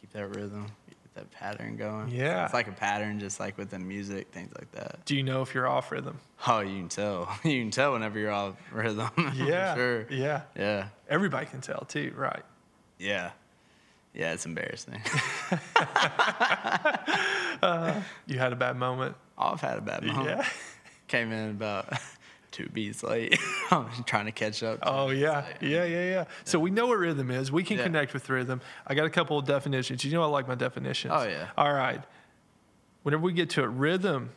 Keep 0.00 0.12
that 0.12 0.26
rhythm 0.34 0.66
that 1.14 1.30
pattern 1.30 1.76
going. 1.76 2.08
Yeah. 2.10 2.44
It's 2.44 2.54
like 2.54 2.68
a 2.68 2.72
pattern, 2.72 3.18
just 3.20 3.40
like 3.40 3.58
within 3.58 3.86
music, 3.86 4.28
things 4.32 4.52
like 4.56 4.70
that. 4.72 5.04
Do 5.04 5.16
you 5.16 5.22
know 5.22 5.42
if 5.42 5.54
you're 5.54 5.68
off 5.68 5.90
rhythm? 5.90 6.18
Oh, 6.46 6.60
you 6.60 6.78
can 6.78 6.88
tell. 6.88 7.28
You 7.44 7.60
can 7.62 7.70
tell 7.70 7.92
whenever 7.92 8.18
you're 8.18 8.30
off 8.30 8.54
rhythm. 8.72 9.10
Yeah. 9.34 9.74
sure. 9.74 10.06
Yeah. 10.10 10.42
Yeah. 10.56 10.88
Everybody 11.08 11.46
can 11.46 11.60
tell 11.60 11.84
too, 11.88 12.12
right? 12.16 12.42
Yeah. 12.98 13.32
Yeah, 14.14 14.32
it's 14.32 14.44
embarrassing. 14.46 15.00
uh, 17.62 18.00
you 18.26 18.38
had 18.38 18.52
a 18.52 18.56
bad 18.56 18.76
moment. 18.76 19.16
I've 19.38 19.60
had 19.60 19.78
a 19.78 19.80
bad 19.82 20.04
moment. 20.04 20.26
Yeah. 20.26 20.46
Came 21.06 21.32
in 21.32 21.50
about 21.50 21.92
two 22.50 22.68
beats 22.68 23.02
late. 23.02 23.38
I'm 23.70 23.88
trying 24.04 24.26
to 24.26 24.32
catch 24.32 24.62
up. 24.62 24.80
To 24.80 24.88
oh 24.88 25.08
yeah. 25.10 25.46
yeah, 25.60 25.84
yeah, 25.84 26.04
yeah, 26.04 26.24
So 26.44 26.58
we 26.58 26.70
know 26.70 26.86
what 26.86 26.98
rhythm 26.98 27.30
is. 27.30 27.50
We 27.50 27.62
can 27.62 27.78
yeah. 27.78 27.84
connect 27.84 28.12
with 28.12 28.28
rhythm. 28.28 28.60
I 28.86 28.94
got 28.94 29.06
a 29.06 29.10
couple 29.10 29.38
of 29.38 29.46
definitions. 29.46 30.04
You 30.04 30.12
know 30.12 30.22
I 30.22 30.26
like 30.26 30.48
my 30.48 30.54
definitions. 30.54 31.12
Oh 31.16 31.24
yeah. 31.24 31.48
All 31.56 31.72
right. 31.72 32.02
Whenever 33.02 33.22
we 33.22 33.32
get 33.32 33.50
to 33.50 33.62
it, 33.62 33.68
rhythm 33.68 34.30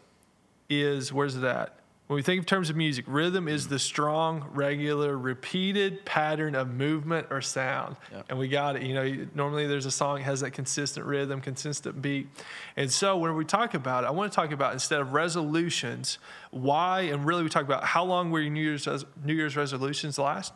is 0.69 1.11
where's 1.11 1.35
it 1.35 1.43
at? 1.43 1.75
When 2.07 2.17
we 2.17 2.21
think 2.21 2.41
of 2.41 2.45
terms 2.45 2.69
of 2.69 2.75
music, 2.75 3.05
rhythm 3.07 3.47
is 3.47 3.69
the 3.69 3.79
strong, 3.79 4.45
regular, 4.51 5.17
repeated 5.17 6.03
pattern 6.03 6.53
of 6.53 6.69
movement 6.69 7.27
or 7.29 7.41
sound. 7.41 7.95
Yep. 8.11 8.25
And 8.29 8.37
we 8.37 8.49
got 8.49 8.75
it. 8.75 8.81
You 8.81 8.93
know, 8.93 9.27
normally 9.33 9.67
there's 9.67 9.85
a 9.85 9.91
song 9.91 10.17
that 10.17 10.23
has 10.23 10.41
that 10.41 10.51
consistent 10.51 11.05
rhythm, 11.05 11.39
consistent 11.39 12.01
beat. 12.01 12.27
And 12.75 12.91
so 12.91 13.17
when 13.17 13.35
we 13.37 13.45
talk 13.45 13.73
about 13.73 14.03
it, 14.03 14.07
I 14.07 14.11
want 14.11 14.29
to 14.31 14.35
talk 14.35 14.51
about 14.51 14.73
instead 14.73 14.99
of 14.99 15.13
resolutions, 15.13 16.17
why, 16.51 17.01
and 17.03 17.25
really 17.25 17.41
we 17.41 17.49
talk 17.49 17.63
about 17.63 17.85
how 17.85 18.03
long 18.03 18.31
will 18.31 18.41
your 18.41 18.51
New 18.51 18.61
Year's, 18.61 18.85
New 19.23 19.33
Year's 19.33 19.55
resolutions 19.55 20.19
last? 20.19 20.51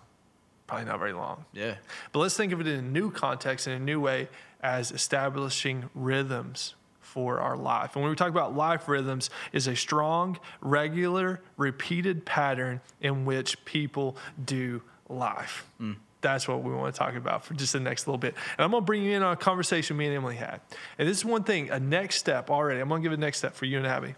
Probably 0.68 0.86
not 0.86 1.00
very 1.00 1.14
long. 1.14 1.46
Yeah. 1.54 1.76
But 2.12 2.20
let's 2.20 2.36
think 2.36 2.52
of 2.52 2.60
it 2.60 2.68
in 2.68 2.80
a 2.80 2.82
new 2.82 3.10
context, 3.10 3.68
in 3.68 3.74
a 3.74 3.80
new 3.80 4.02
way, 4.02 4.28
as 4.62 4.92
establishing 4.92 5.90
rhythms 5.96 6.76
for 7.08 7.40
our 7.40 7.56
life. 7.56 7.96
And 7.96 8.04
when 8.04 8.10
we 8.10 8.16
talk 8.16 8.30
about 8.30 8.56
life 8.56 8.88
rhythms, 8.88 9.30
is 9.54 9.68
a 9.68 9.76
strong, 9.76 10.38
regular, 10.62 11.42
repeated 11.56 12.26
pattern 12.26 12.82
in 13.02 13.26
which 13.26 13.64
people 13.64 14.18
do 14.44 14.82
life. 15.08 15.66
Mm. 15.82 15.96
That's 16.20 16.48
what 16.48 16.64
we 16.64 16.74
want 16.74 16.94
to 16.94 17.00
talk 17.00 17.16
about 17.16 17.46
for 17.46 17.54
just 17.54 17.74
the 17.74 17.80
next 17.80 18.08
little 18.08 18.18
bit. 18.18 18.36
And 18.58 18.66
I'm 18.66 18.72
going 18.72 18.84
to 18.84 18.86
bring 18.86 19.04
you 19.04 19.14
in 19.14 19.24
on 19.24 19.34
a 19.34 19.38
conversation 19.38 19.96
me 19.96 20.08
and 20.08 20.16
Emily 20.16 20.36
had. 20.36 20.60
And 20.98 21.08
this 21.08 21.18
is 21.18 21.26
one 21.26 21.44
thing, 21.44 21.70
a 21.70 21.80
next 21.80 22.18
step 22.18 22.50
already. 22.50 22.82
I'm 22.82 22.90
going 22.90 23.02
to 23.02 23.10
give 23.10 23.18
a 23.18 23.22
next 23.22 23.38
step 23.38 23.56
for 23.56 23.66
you 23.66 23.78
and 23.78 23.88
Abby, 23.88 24.16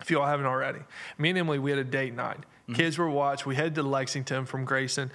if 0.00 0.10
you 0.10 0.20
all 0.20 0.26
haven't 0.26 0.46
already. 0.46 0.80
Me 1.16 1.30
and 1.30 1.38
Emily, 1.38 1.58
we 1.58 1.70
had 1.70 1.78
a 1.78 1.84
date 1.84 2.14
night. 2.14 2.38
Mm-hmm. 2.38 2.74
Kids 2.74 2.98
were 2.98 3.08
watched. 3.08 3.46
We 3.46 3.54
headed 3.54 3.76
to 3.76 3.82
Lexington 3.82 4.44
from 4.44 4.66
Grayson. 4.66 5.10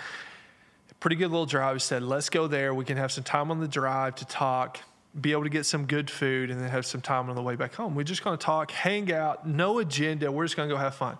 Pretty 0.99 1.17
good 1.17 1.29
little 1.29 1.45
drive. 1.45 1.75
We 1.75 1.79
said, 1.81 2.01
let's 2.01 2.29
go 2.29 2.47
there. 2.47 2.73
We 2.73 2.83
can 2.83 2.97
have 2.97 3.11
some 3.11 3.23
time 3.23 3.51
on 3.51 3.59
the 3.59 3.67
drive 3.67 4.15
to 4.15 4.25
talk 4.25 4.79
be 5.19 5.31
able 5.31 5.43
to 5.43 5.49
get 5.49 5.65
some 5.65 5.85
good 5.85 6.09
food 6.09 6.49
and 6.51 6.59
then 6.59 6.69
have 6.69 6.85
some 6.85 7.01
time 7.01 7.29
on 7.29 7.35
the 7.35 7.41
way 7.41 7.55
back 7.55 7.73
home. 7.73 7.95
We're 7.95 8.03
just 8.03 8.23
going 8.23 8.37
to 8.37 8.43
talk, 8.43 8.71
hang 8.71 9.11
out, 9.13 9.47
no 9.47 9.79
agenda. 9.79 10.31
We're 10.31 10.45
just 10.45 10.57
going 10.57 10.67
to 10.69 10.75
go 10.75 10.79
have 10.79 10.95
fun. 10.95 11.17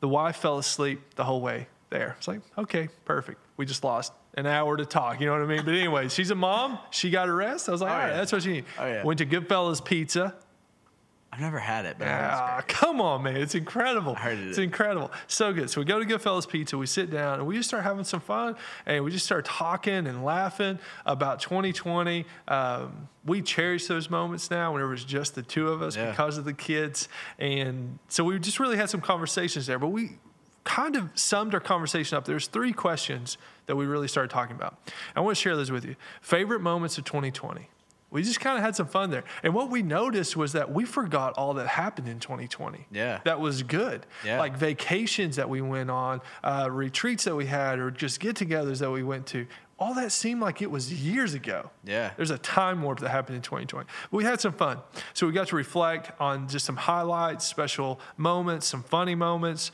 The 0.00 0.08
wife 0.08 0.36
fell 0.36 0.58
asleep 0.58 1.14
the 1.14 1.24
whole 1.24 1.40
way 1.40 1.68
there. 1.90 2.16
It's 2.18 2.28
like, 2.28 2.40
okay, 2.58 2.88
perfect. 3.04 3.40
We 3.56 3.66
just 3.66 3.84
lost 3.84 4.12
an 4.34 4.46
hour 4.46 4.76
to 4.76 4.86
talk. 4.86 5.20
You 5.20 5.26
know 5.26 5.32
what 5.32 5.42
I 5.42 5.46
mean? 5.46 5.64
But 5.64 5.74
anyway, 5.74 6.08
she's 6.08 6.30
a 6.30 6.34
mom. 6.34 6.78
She 6.90 7.10
got 7.10 7.28
a 7.28 7.32
rest. 7.32 7.68
I 7.68 7.72
was 7.72 7.80
like, 7.80 7.90
oh, 7.90 7.94
all 7.94 7.98
right, 7.98 8.08
yeah. 8.08 8.16
that's 8.16 8.32
what 8.32 8.42
she 8.42 8.52
needs. 8.52 8.66
Oh, 8.78 8.86
yeah. 8.86 9.04
Went 9.04 9.18
to 9.18 9.26
Goodfellas 9.26 9.84
Pizza. 9.84 10.34
I've 11.40 11.46
never 11.46 11.58
had 11.58 11.86
it, 11.86 11.96
but 11.98 12.04
yeah, 12.04 12.60
come 12.68 13.00
on, 13.00 13.22
man, 13.22 13.36
it's 13.36 13.54
incredible. 13.54 14.14
I 14.14 14.20
heard 14.20 14.38
it. 14.38 14.48
It's 14.48 14.58
incredible, 14.58 15.10
so 15.26 15.54
good. 15.54 15.70
So 15.70 15.80
we 15.80 15.86
go 15.86 15.98
to 15.98 16.04
Goodfellas 16.04 16.46
Pizza, 16.46 16.76
we 16.76 16.84
sit 16.84 17.10
down, 17.10 17.38
and 17.38 17.46
we 17.48 17.56
just 17.56 17.68
start 17.70 17.82
having 17.82 18.04
some 18.04 18.20
fun, 18.20 18.56
and 18.84 19.02
we 19.02 19.10
just 19.10 19.24
start 19.24 19.46
talking 19.46 20.06
and 20.06 20.22
laughing 20.22 20.78
about 21.06 21.40
2020. 21.40 22.26
Um, 22.48 23.08
we 23.24 23.40
cherish 23.40 23.86
those 23.86 24.10
moments 24.10 24.50
now 24.50 24.74
whenever 24.74 24.92
it's 24.92 25.02
just 25.04 25.34
the 25.34 25.40
two 25.42 25.68
of 25.68 25.80
us 25.80 25.96
Yeah. 25.96 26.10
because 26.10 26.36
of 26.36 26.44
the 26.44 26.52
kids, 26.52 27.08
and 27.38 27.98
so 28.08 28.22
we 28.22 28.38
just 28.38 28.60
really 28.60 28.76
had 28.76 28.90
some 28.90 29.00
conversations 29.00 29.66
there. 29.66 29.78
But 29.78 29.88
we 29.88 30.18
kind 30.64 30.94
of 30.94 31.08
summed 31.14 31.54
our 31.54 31.60
conversation 31.60 32.18
up. 32.18 32.26
There's 32.26 32.48
three 32.48 32.74
questions 32.74 33.38
that 33.64 33.76
we 33.76 33.86
really 33.86 34.08
started 34.08 34.28
talking 34.28 34.54
about. 34.56 34.76
I 35.16 35.20
want 35.20 35.34
to 35.38 35.40
share 35.40 35.56
those 35.56 35.70
with 35.70 35.86
you. 35.86 35.96
Favorite 36.20 36.60
moments 36.60 36.98
of 36.98 37.04
2020. 37.04 37.70
We 38.10 38.22
just 38.22 38.40
kind 38.40 38.58
of 38.58 38.64
had 38.64 38.74
some 38.74 38.88
fun 38.88 39.10
there. 39.10 39.24
And 39.42 39.54
what 39.54 39.70
we 39.70 39.82
noticed 39.82 40.36
was 40.36 40.52
that 40.52 40.72
we 40.72 40.84
forgot 40.84 41.34
all 41.34 41.54
that 41.54 41.68
happened 41.68 42.08
in 42.08 42.18
2020. 42.18 42.86
Yeah. 42.90 43.20
That 43.24 43.40
was 43.40 43.62
good. 43.62 44.04
Yeah. 44.24 44.40
Like 44.40 44.56
vacations 44.56 45.36
that 45.36 45.48
we 45.48 45.60
went 45.60 45.90
on, 45.90 46.20
uh, 46.42 46.68
retreats 46.70 47.24
that 47.24 47.36
we 47.36 47.46
had, 47.46 47.78
or 47.78 47.90
just 47.90 48.18
get 48.18 48.36
togethers 48.36 48.78
that 48.78 48.90
we 48.90 49.02
went 49.02 49.26
to. 49.28 49.46
All 49.78 49.94
that 49.94 50.12
seemed 50.12 50.40
like 50.40 50.60
it 50.60 50.70
was 50.70 50.92
years 50.92 51.34
ago. 51.34 51.70
Yeah. 51.84 52.10
There's 52.16 52.30
a 52.30 52.38
time 52.38 52.82
warp 52.82 52.98
that 53.00 53.08
happened 53.08 53.36
in 53.36 53.42
2020. 53.42 53.86
But 54.10 54.16
we 54.16 54.24
had 54.24 54.40
some 54.40 54.52
fun. 54.52 54.78
So 55.14 55.26
we 55.26 55.32
got 55.32 55.48
to 55.48 55.56
reflect 55.56 56.10
on 56.20 56.48
just 56.48 56.66
some 56.66 56.76
highlights, 56.76 57.46
special 57.46 58.00
moments, 58.16 58.66
some 58.66 58.82
funny 58.82 59.14
moments. 59.14 59.70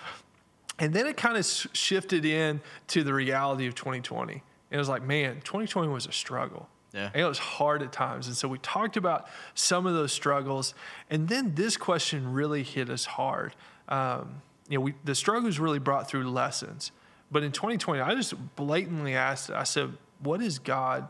And 0.78 0.92
then 0.92 1.06
it 1.06 1.16
kind 1.16 1.38
of 1.38 1.46
shifted 1.72 2.24
in 2.26 2.60
to 2.88 3.02
the 3.02 3.14
reality 3.14 3.66
of 3.66 3.74
2020. 3.74 4.32
And 4.34 4.42
it 4.70 4.78
was 4.78 4.88
like, 4.88 5.02
man, 5.02 5.36
2020 5.42 5.88
was 5.88 6.06
a 6.06 6.12
struggle. 6.12 6.68
Yeah. 6.96 7.10
And 7.12 7.22
it 7.22 7.28
was 7.28 7.38
hard 7.38 7.82
at 7.82 7.92
times. 7.92 8.26
And 8.26 8.34
so 8.34 8.48
we 8.48 8.58
talked 8.58 8.96
about 8.96 9.28
some 9.54 9.86
of 9.86 9.92
those 9.92 10.12
struggles. 10.12 10.72
And 11.10 11.28
then 11.28 11.54
this 11.54 11.76
question 11.76 12.32
really 12.32 12.62
hit 12.62 12.88
us 12.88 13.04
hard. 13.04 13.54
Um, 13.88 14.40
you 14.68 14.78
know, 14.78 14.80
we, 14.82 14.94
the 15.04 15.14
struggles 15.14 15.58
really 15.58 15.78
brought 15.78 16.08
through 16.08 16.28
lessons. 16.30 16.92
But 17.30 17.42
in 17.42 17.52
2020, 17.52 18.00
I 18.00 18.14
just 18.14 18.34
blatantly 18.56 19.14
asked, 19.14 19.50
I 19.50 19.64
said, 19.64 19.92
what 20.20 20.40
is 20.40 20.58
God, 20.58 21.06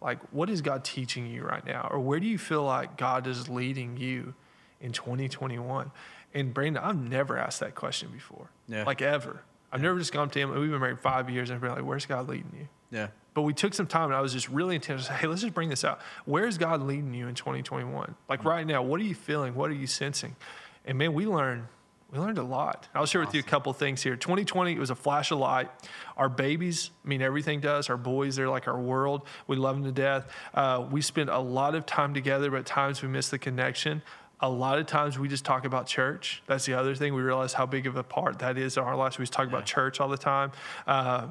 like, 0.00 0.18
what 0.32 0.48
is 0.48 0.62
God 0.62 0.84
teaching 0.84 1.26
you 1.26 1.42
right 1.42 1.64
now? 1.66 1.86
Or 1.90 2.00
where 2.00 2.18
do 2.18 2.26
you 2.26 2.38
feel 2.38 2.64
like 2.64 2.96
God 2.96 3.26
is 3.26 3.48
leading 3.48 3.98
you 3.98 4.34
in 4.80 4.92
2021? 4.92 5.90
And 6.32 6.54
Brandon, 6.54 6.82
I've 6.82 6.96
never 6.96 7.36
asked 7.36 7.60
that 7.60 7.74
question 7.74 8.08
before. 8.10 8.48
Yeah. 8.68 8.84
Like 8.84 9.02
ever. 9.02 9.42
I've 9.70 9.82
never 9.82 9.98
just 9.98 10.12
gone 10.12 10.30
to 10.30 10.38
him. 10.38 10.50
We've 10.50 10.70
been 10.70 10.80
married 10.80 11.00
five 11.00 11.28
years 11.28 11.50
and 11.50 11.56
I've 11.56 11.60
been 11.60 11.72
like, 11.72 11.84
where's 11.84 12.06
God 12.06 12.28
leading 12.28 12.52
you? 12.58 12.68
Yeah. 12.90 13.08
But 13.34 13.42
we 13.42 13.52
took 13.52 13.74
some 13.74 13.86
time 13.86 14.06
and 14.06 14.14
I 14.14 14.20
was 14.20 14.32
just 14.32 14.48
really 14.48 14.76
intense. 14.76 15.08
Hey, 15.08 15.26
let's 15.26 15.42
just 15.42 15.54
bring 15.54 15.68
this 15.68 15.84
out. 15.84 16.00
Where's 16.24 16.56
God 16.56 16.82
leading 16.82 17.12
you 17.12 17.26
in 17.26 17.34
2021? 17.34 18.14
Like 18.28 18.44
right 18.44 18.66
now, 18.66 18.82
what 18.82 19.00
are 19.00 19.04
you 19.04 19.14
feeling? 19.14 19.54
What 19.54 19.70
are 19.70 19.74
you 19.74 19.88
sensing? 19.88 20.36
And 20.84 20.98
man, 20.98 21.12
we 21.12 21.26
learned 21.26 21.66
we 22.14 22.20
learned 22.20 22.38
a 22.38 22.44
lot. 22.44 22.86
I'll 22.94 23.06
share 23.06 23.20
with 23.20 23.34
you 23.34 23.40
a 23.40 23.44
couple 23.44 23.72
things 23.72 24.00
here. 24.00 24.14
2020, 24.14 24.72
it 24.72 24.78
was 24.78 24.90
a 24.90 24.94
flash 24.94 25.32
of 25.32 25.38
light. 25.38 25.68
Our 26.16 26.28
babies 26.28 26.92
mean 27.02 27.20
everything 27.20 27.60
to 27.62 27.72
us. 27.72 27.90
Our 27.90 27.96
boys, 27.96 28.36
they're 28.36 28.48
like 28.48 28.68
our 28.68 28.78
world. 28.78 29.26
We 29.48 29.56
love 29.56 29.74
them 29.74 29.84
to 29.84 29.90
death. 29.90 30.28
Uh, 30.54 30.86
we 30.88 31.00
spend 31.00 31.28
a 31.28 31.40
lot 31.40 31.74
of 31.74 31.86
time 31.86 32.14
together, 32.14 32.52
but 32.52 32.60
at 32.60 32.66
times 32.66 33.02
we 33.02 33.08
miss 33.08 33.30
the 33.30 33.38
connection. 33.38 34.00
A 34.38 34.48
lot 34.48 34.78
of 34.78 34.86
times 34.86 35.18
we 35.18 35.26
just 35.26 35.44
talk 35.44 35.64
about 35.64 35.88
church. 35.88 36.40
That's 36.46 36.66
the 36.66 36.74
other 36.74 36.94
thing. 36.94 37.14
We 37.14 37.22
realize 37.22 37.52
how 37.52 37.66
big 37.66 37.84
of 37.88 37.96
a 37.96 38.04
part 38.04 38.38
that 38.38 38.58
is 38.58 38.76
in 38.76 38.84
our 38.84 38.94
lives. 38.94 39.18
We 39.18 39.22
just 39.22 39.32
talk 39.32 39.48
about 39.48 39.66
church 39.66 39.98
all 40.00 40.08
the 40.08 40.16
time. 40.16 40.52
Uh, 40.86 41.26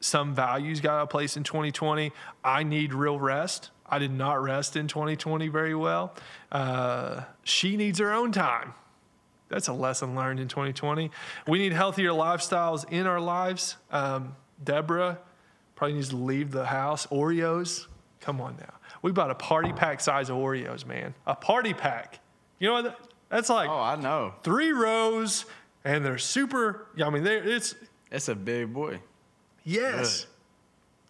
some 0.00 0.34
values 0.34 0.80
got 0.80 0.94
out 0.98 1.02
of 1.04 1.10
place 1.10 1.36
in 1.36 1.44
2020. 1.44 2.12
I 2.44 2.62
need 2.62 2.92
real 2.92 3.18
rest. 3.18 3.70
I 3.86 3.98
did 3.98 4.10
not 4.12 4.42
rest 4.42 4.76
in 4.76 4.88
2020 4.88 5.48
very 5.48 5.74
well. 5.74 6.14
Uh, 6.50 7.22
she 7.42 7.76
needs 7.76 7.98
her 7.98 8.12
own 8.12 8.32
time. 8.32 8.74
That's 9.48 9.68
a 9.68 9.72
lesson 9.72 10.14
learned 10.14 10.40
in 10.40 10.48
2020. 10.48 11.10
We 11.46 11.58
need 11.58 11.72
healthier 11.72 12.10
lifestyles 12.10 12.84
in 12.90 13.06
our 13.06 13.20
lives. 13.20 13.76
Um, 13.90 14.36
Deborah 14.62 15.18
probably 15.76 15.94
needs 15.94 16.08
to 16.10 16.16
leave 16.16 16.50
the 16.50 16.64
house. 16.66 17.06
Oreos, 17.08 17.86
come 18.20 18.40
on 18.40 18.56
now. 18.58 18.74
We 19.02 19.12
bought 19.12 19.30
a 19.30 19.34
party 19.34 19.72
pack 19.72 20.00
size 20.00 20.30
of 20.30 20.36
Oreos, 20.36 20.86
man. 20.86 21.14
A 21.26 21.34
party 21.36 21.74
pack. 21.74 22.20
You 22.58 22.68
know 22.68 22.74
what? 22.82 22.98
That's 23.28 23.50
like 23.50 23.68
Oh, 23.68 23.80
I 23.80 23.96
know. 23.96 24.34
three 24.42 24.72
rows, 24.72 25.44
and 25.84 26.04
they're 26.04 26.18
super. 26.18 26.86
I 27.04 27.10
mean, 27.10 27.22
they're, 27.24 27.42
it's 27.46 27.74
It's 28.10 28.28
a 28.28 28.34
big 28.34 28.72
boy. 28.72 29.00
Yes. 29.64 30.20
Good. 30.20 30.28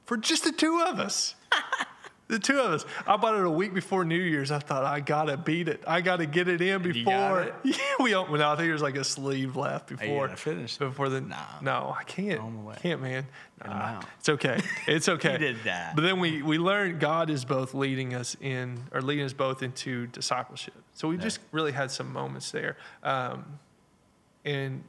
For 0.07 0.17
just 0.17 0.45
the 0.45 0.53
two 0.53 0.81
of 0.87 0.99
us. 0.99 1.35
the 2.29 2.39
two 2.39 2.59
of 2.59 2.73
us. 2.73 2.85
I 3.07 3.17
bought 3.17 3.35
it 3.37 3.45
a 3.45 3.51
week 3.51 3.73
before 3.75 4.05
New 4.05 4.19
Year's. 4.19 4.51
I 4.51 4.59
thought 4.59 4.85
I 4.85 5.01
gotta 5.01 5.37
beat 5.37 5.67
it. 5.67 5.83
I 5.87 6.03
gotta 6.03 6.27
get 6.27 6.47
it 6.49 6.61
in 6.61 6.83
before. 6.83 7.53
Yeah, 7.65 7.77
we 8.01 8.15
opened. 8.15 8.39
No, 8.41 8.51
I 8.51 8.57
think 8.57 8.69
there's 8.69 8.83
like 8.83 8.97
a 8.97 9.05
sleeve 9.05 9.57
left 9.57 9.91
you 9.91 9.97
before. 9.97 10.27
gonna 10.27 10.37
finish? 10.37 10.77
Before 10.77 11.09
the 11.09 11.23
Nah. 11.23 11.37
no, 11.63 11.97
I 11.99 12.05
can't. 12.05 12.39
Throw 12.39 12.47
'em 12.49 12.59
away. 12.59 12.77
Can't, 12.83 13.01
man. 13.01 13.27
Nah. 13.65 14.03
It's 14.19 14.29
okay. 14.29 14.61
It's 14.87 15.09
okay. 15.17 15.33
We 15.33 15.39
did 15.39 15.57
that. 15.65 15.97
But 15.97 16.03
then 16.03 16.21
we 16.21 16.43
we 16.43 16.59
learned 16.59 17.01
God 17.01 17.31
is 17.31 17.47
both 17.47 17.73
leading 17.73 18.15
us 18.15 18.37
in 18.43 18.79
or 18.93 19.01
leading 19.01 19.25
us 19.25 19.33
both 19.33 19.63
into 19.63 20.07
discipleship. 20.09 20.75
So 20.93 21.09
we 21.09 21.17
just 21.17 21.41
really 21.51 21.73
had 21.73 21.91
some 21.91 22.13
moments 22.13 22.51
there. 22.51 22.77
Um, 23.03 23.59
and 24.45 24.85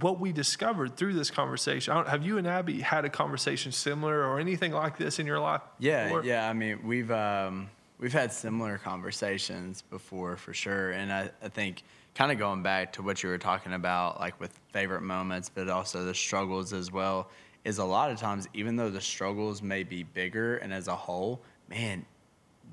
what 0.00 0.20
we 0.20 0.32
discovered 0.32 0.96
through 0.96 1.14
this 1.14 1.30
conversation, 1.30 1.92
I 1.92 1.96
don't, 1.96 2.08
have 2.08 2.24
you 2.24 2.38
and 2.38 2.46
Abby 2.46 2.80
had 2.80 3.04
a 3.04 3.08
conversation 3.08 3.72
similar 3.72 4.24
or 4.24 4.38
anything 4.38 4.72
like 4.72 4.98
this 4.98 5.18
in 5.18 5.26
your 5.26 5.40
life? 5.40 5.62
Yeah, 5.78 6.04
before? 6.04 6.24
yeah. 6.24 6.48
I 6.48 6.52
mean, 6.52 6.80
we've 6.84 7.10
um, 7.10 7.70
we've 7.98 8.12
had 8.12 8.32
similar 8.32 8.78
conversations 8.78 9.82
before 9.82 10.36
for 10.36 10.52
sure, 10.52 10.90
and 10.90 11.12
I, 11.12 11.30
I 11.42 11.48
think 11.48 11.82
kind 12.14 12.30
of 12.30 12.38
going 12.38 12.62
back 12.62 12.92
to 12.94 13.02
what 13.02 13.22
you 13.22 13.28
were 13.28 13.38
talking 13.38 13.72
about, 13.72 14.20
like 14.20 14.38
with 14.40 14.58
favorite 14.72 15.02
moments, 15.02 15.48
but 15.48 15.68
also 15.68 16.04
the 16.04 16.14
struggles 16.14 16.72
as 16.72 16.92
well, 16.92 17.30
is 17.64 17.78
a 17.78 17.84
lot 17.84 18.10
of 18.10 18.18
times, 18.18 18.48
even 18.54 18.76
though 18.76 18.90
the 18.90 19.00
struggles 19.00 19.62
may 19.62 19.84
be 19.84 20.02
bigger 20.02 20.56
and 20.58 20.72
as 20.72 20.88
a 20.88 20.96
whole, 20.96 21.40
man, 21.68 22.04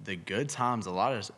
the 0.03 0.15
good 0.15 0.49
times 0.49 0.85
a 0.85 0.91
lot 0.91 1.13
of 1.13 1.31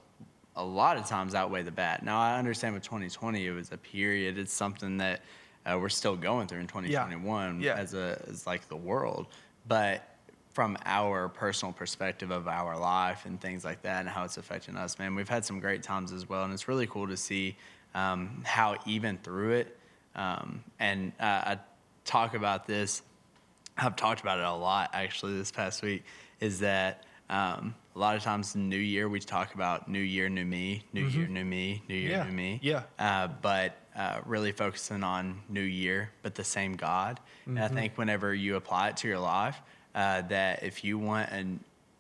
a 0.56 0.64
lot 0.64 0.98
of 0.98 1.06
times 1.06 1.36
outweigh 1.36 1.62
the 1.62 1.72
bad. 1.72 2.02
Now 2.02 2.20
I 2.20 2.40
understand 2.40 2.74
with 2.74 2.84
2020 2.84 3.46
it 3.46 3.52
was 3.52 3.72
a 3.72 3.78
period. 3.78 4.40
It's 4.40 4.52
something 4.52 4.98
that 4.98 5.22
uh, 5.70 5.78
we're 5.80 5.90
still 5.90 6.16
going 6.16 6.48
through 6.48 6.60
in 6.62 6.68
2021 6.68 7.62
Yeah. 7.62 7.76
as 7.76 7.94
a 7.94 8.22
as 8.30 8.48
like 8.48 8.68
the 8.70 8.76
world, 8.76 9.28
but 9.68 10.04
from 10.54 10.78
our 10.86 11.30
personal 11.30 11.72
perspective 11.72 12.32
of 12.32 12.48
our 12.48 12.80
life 12.80 13.26
and 13.26 13.40
things 13.40 13.64
like 13.64 13.84
that 13.84 14.00
and 14.00 14.10
how 14.10 14.24
it's 14.24 14.38
affecting 14.38 14.76
us, 14.76 14.98
man, 14.98 15.14
we've 15.14 15.30
had 15.30 15.46
some 15.46 15.60
great 15.60 15.84
times 15.84 16.12
as 16.12 16.28
well, 16.28 16.44
and 16.46 16.52
it's 16.54 16.68
really 16.68 16.88
cool 16.88 17.08
to 17.08 17.18
see 17.18 17.56
um, 17.94 18.42
how 18.46 18.76
even 18.88 19.18
through 19.20 19.52
it. 19.52 19.78
Um, 20.16 20.64
and 20.80 21.12
uh, 21.20 21.24
I 21.24 21.60
talk 22.06 22.34
about 22.34 22.66
this 22.66 23.02
I've 23.78 23.96
talked 23.96 24.22
about 24.22 24.40
it 24.40 24.46
a 24.46 24.52
lot 24.52 24.90
actually 24.94 25.38
this 25.38 25.52
past 25.52 25.84
week 25.84 26.04
is 26.40 26.62
that 26.62 27.04
um, 27.30 27.76
a 27.96 28.00
lot 28.00 28.16
of 28.16 28.24
times 28.24 28.56
in 28.56 28.70
New 28.70 28.78
Year 28.78 29.08
we 29.08 29.20
talk 29.20 29.54
about 29.54 29.88
New 29.88 30.00
Year, 30.00 30.30
New 30.30 30.46
Me, 30.46 30.84
New 30.94 31.06
Year, 31.06 31.28
New 31.28 31.46
Me, 31.46 31.84
New 31.88 31.94
Year, 31.96 32.10
Yeah, 32.12 32.24
New 32.24 32.32
Me. 32.32 32.60
yeah. 32.64 32.84
Uh, 32.98 33.28
but 33.28 33.78
uh, 33.98 34.22
really 34.26 34.52
focusing 34.52 35.04
on 35.04 35.42
New 35.50 35.60
Year, 35.60 36.12
but 36.22 36.36
the 36.36 36.44
same 36.44 36.76
God. 36.76 37.20
And 37.46 37.60
I 37.60 37.68
think 37.68 37.98
whenever 37.98 38.34
you 38.34 38.56
apply 38.56 38.90
it 38.90 38.98
to 38.98 39.08
your 39.08 39.20
life, 39.20 39.60
uh, 39.96 40.22
that 40.24 40.64
if 40.64 40.84
you 40.84 41.00
want 41.00 41.30
a, 41.32 41.46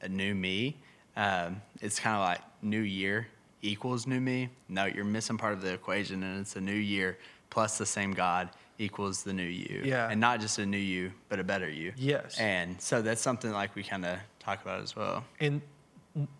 a 0.05 0.09
new 0.09 0.35
me, 0.35 0.77
um, 1.15 1.61
it's 1.81 1.99
kind 1.99 2.15
of 2.15 2.21
like 2.21 2.41
New 2.61 2.81
Year 2.81 3.27
equals 3.63 4.05
new 4.05 4.21
me. 4.21 4.49
No, 4.69 4.85
you're 4.85 5.05
missing 5.05 5.37
part 5.37 5.53
of 5.53 5.61
the 5.61 5.73
equation, 5.73 6.21
and 6.21 6.41
it's 6.41 6.55
a 6.55 6.61
new 6.61 6.71
year 6.71 7.17
plus 7.49 7.77
the 7.77 7.85
same 7.85 8.13
God 8.13 8.49
equals 8.77 9.23
the 9.23 9.33
new 9.33 9.43
you. 9.43 9.81
Yeah. 9.83 10.09
And 10.09 10.21
not 10.21 10.39
just 10.39 10.59
a 10.59 10.65
new 10.65 10.77
you, 10.77 11.11
but 11.29 11.39
a 11.39 11.43
better 11.43 11.69
you. 11.69 11.93
Yes. 11.97 12.37
And 12.39 12.79
so 12.79 13.01
that's 13.01 13.21
something 13.21 13.51
like 13.51 13.75
we 13.75 13.83
kind 13.83 14.05
of 14.05 14.19
talk 14.39 14.61
about 14.61 14.81
as 14.81 14.95
well. 14.95 15.23
And 15.39 15.61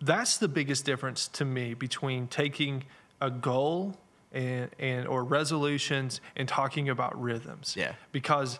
that's 0.00 0.38
the 0.38 0.48
biggest 0.48 0.84
difference 0.84 1.28
to 1.28 1.44
me 1.44 1.74
between 1.74 2.28
taking 2.28 2.84
a 3.20 3.30
goal 3.30 3.96
and, 4.32 4.70
and 4.78 5.06
or 5.06 5.24
resolutions 5.24 6.20
and 6.36 6.48
talking 6.48 6.88
about 6.88 7.20
rhythms. 7.20 7.74
Yeah. 7.76 7.92
Because 8.12 8.58